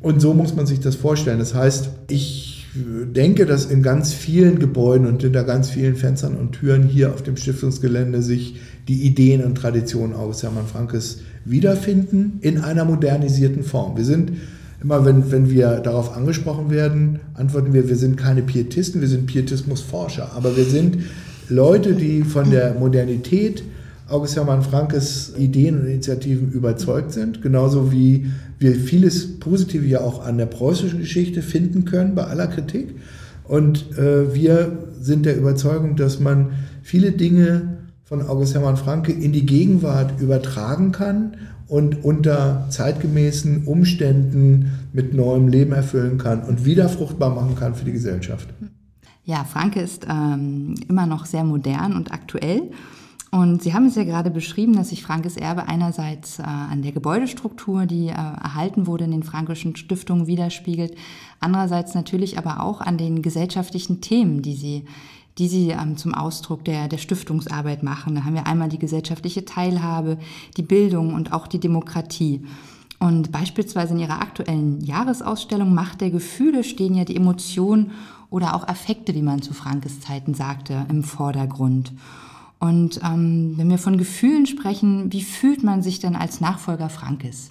[0.00, 1.38] Und so muss man sich das vorstellen.
[1.38, 6.52] Das heißt, ich denke, dass in ganz vielen Gebäuden und hinter ganz vielen Fenstern und
[6.52, 8.56] Türen hier auf dem Stiftungsgelände sich
[8.88, 13.96] die Ideen und Traditionen aus Hermann Frankes wiederfinden in einer modernisierten Form.
[13.96, 14.32] Wir sind
[14.82, 19.26] immer, wenn, wenn wir darauf angesprochen werden, antworten wir, wir sind keine Pietisten, wir sind
[19.26, 20.98] Pietismusforscher, aber wir sind
[21.48, 23.62] Leute, die von der Modernität
[24.08, 30.24] August Hermann Frankes Ideen und Initiativen überzeugt sind, genauso wie wir vieles Positive ja auch
[30.24, 32.94] an der preußischen Geschichte finden können, bei aller Kritik.
[33.44, 36.52] Und äh, wir sind der Überzeugung, dass man
[36.82, 44.70] viele Dinge von August Hermann Franke in die Gegenwart übertragen kann und unter zeitgemäßen Umständen
[44.92, 48.48] mit neuem Leben erfüllen kann und wieder fruchtbar machen kann für die Gesellschaft.
[49.24, 52.70] Ja, Franke ist ähm, immer noch sehr modern und aktuell.
[53.36, 56.92] Und Sie haben es ja gerade beschrieben, dass sich Frankes Erbe einerseits äh, an der
[56.92, 60.96] Gebäudestruktur, die äh, erhalten wurde in den frankischen Stiftungen, widerspiegelt,
[61.38, 64.86] andererseits natürlich aber auch an den gesellschaftlichen Themen, die Sie,
[65.36, 68.14] die Sie ähm, zum Ausdruck der, der Stiftungsarbeit machen.
[68.14, 70.16] Da haben wir einmal die gesellschaftliche Teilhabe,
[70.56, 72.42] die Bildung und auch die Demokratie.
[73.00, 77.90] Und beispielsweise in Ihrer aktuellen Jahresausstellung Macht der Gefühle stehen ja die Emotionen
[78.30, 81.92] oder auch Affekte, wie man zu Frankes Zeiten sagte, im Vordergrund.
[82.58, 87.50] Und ähm, wenn wir von Gefühlen sprechen, wie fühlt man sich denn als Nachfolger Frankes?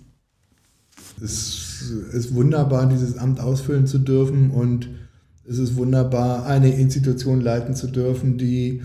[1.22, 1.82] Es
[2.14, 4.90] ist wunderbar, dieses Amt ausfüllen zu dürfen und
[5.48, 8.82] es ist wunderbar, eine Institution leiten zu dürfen, die,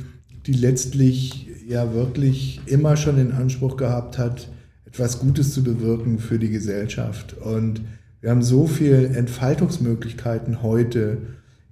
[0.46, 4.48] die letztlich ja wirklich immer schon den Anspruch gehabt hat,
[4.84, 7.36] etwas Gutes zu bewirken für die Gesellschaft.
[7.38, 7.80] Und
[8.20, 11.18] wir haben so viele Entfaltungsmöglichkeiten heute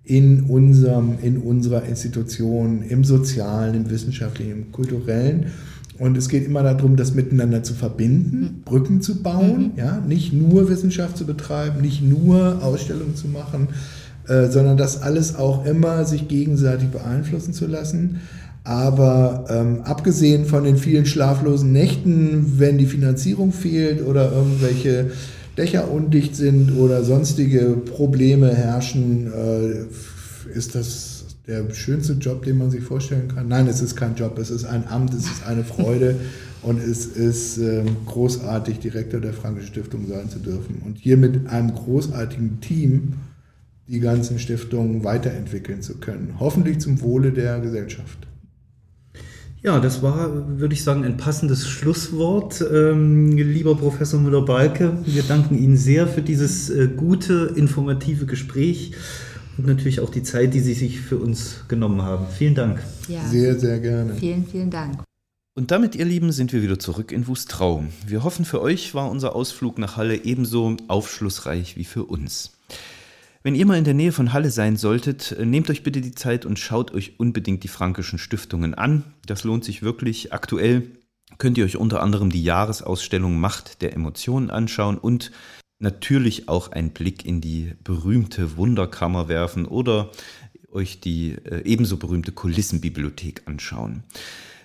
[0.09, 5.47] in, unserem, in unserer Institution, im sozialen, im wissenschaftlichen, im kulturellen.
[5.99, 8.63] Und es geht immer darum, das miteinander zu verbinden, mhm.
[8.65, 9.79] Brücken zu bauen, mhm.
[9.79, 13.69] ja, nicht nur Wissenschaft zu betreiben, nicht nur Ausstellungen zu machen,
[14.29, 18.21] äh, sondern das alles auch immer sich gegenseitig beeinflussen zu lassen.
[18.65, 25.11] Aber ähm, abgesehen von den vielen schlaflosen Nächten, wenn die Finanzierung fehlt oder irgendwelche
[25.59, 31.19] Dächer undicht sind oder sonstige Probleme herrschen, äh, ist das
[31.49, 33.49] der schönste Job, den man sich vorstellen kann.
[33.49, 36.17] Nein, es ist kein Job, es ist ein Amt, es ist eine Freude
[36.63, 40.83] und es ist äh, großartig, Direktor der Frankischen Stiftung sein zu dürfen.
[40.85, 43.15] Und hier mit einem großartigen Team
[43.89, 46.35] die ganzen Stiftungen weiterentwickeln zu können.
[46.39, 48.28] Hoffentlich zum Wohle der Gesellschaft.
[49.63, 52.65] Ja, das war, würde ich sagen, ein passendes Schlusswort.
[52.73, 58.93] Ähm, lieber Professor Müller-Balke, wir danken Ihnen sehr für dieses äh, gute, informative Gespräch
[59.57, 62.27] und natürlich auch die Zeit, die Sie sich für uns genommen haben.
[62.29, 62.81] Vielen Dank.
[63.09, 63.27] Ja.
[63.27, 64.15] Sehr, sehr gerne.
[64.15, 65.03] Vielen, vielen Dank.
[65.55, 67.83] Und damit, ihr Lieben, sind wir wieder zurück in Wustrau.
[68.07, 72.53] Wir hoffen, für euch war unser Ausflug nach Halle ebenso aufschlussreich wie für uns.
[73.43, 76.15] Wenn ihr mal in der Nähe von Halle sein solltet, äh, nehmt euch bitte die
[76.15, 79.05] Zeit und schaut euch unbedingt die Frankischen Stiftungen an.
[79.27, 80.33] Das lohnt sich wirklich.
[80.33, 80.83] Aktuell
[81.39, 85.31] könnt ihr euch unter anderem die Jahresausstellung Macht der Emotionen anschauen und
[85.79, 90.11] natürlich auch einen Blick in die berühmte Wunderkammer werfen oder
[90.71, 94.03] euch die äh, ebenso berühmte Kulissenbibliothek anschauen.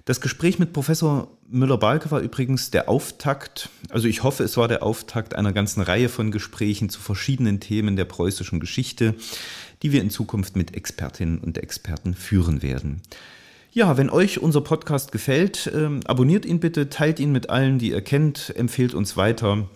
[0.06, 4.82] Das Gespräch mit Professor Müller-Balke war übrigens der Auftakt, also ich hoffe, es war der
[4.82, 9.14] Auftakt einer ganzen Reihe von Gesprächen zu verschiedenen Themen der preußischen Geschichte,
[9.84, 13.04] die wir in Zukunft mit Expertinnen und Experten führen werden.
[13.72, 17.92] Ja, wenn euch unser Podcast gefällt, äh, abonniert ihn bitte, teilt ihn mit allen, die
[17.92, 19.70] ihr kennt, empfehlt uns weiter.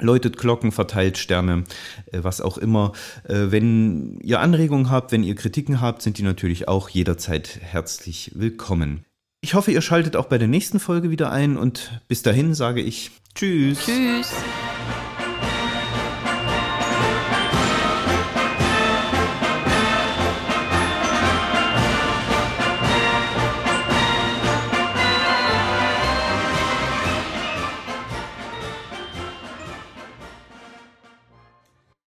[0.00, 1.64] Läutet Glocken, verteilt Sterne,
[2.12, 2.92] äh, was auch immer.
[3.24, 8.30] Äh, wenn ihr Anregungen habt, wenn ihr Kritiken habt, sind die natürlich auch jederzeit herzlich
[8.36, 9.04] willkommen.
[9.44, 12.80] Ich hoffe, ihr schaltet auch bei der nächsten Folge wieder ein und bis dahin sage
[12.80, 13.84] ich Tschüss.
[13.84, 14.32] Tschüss.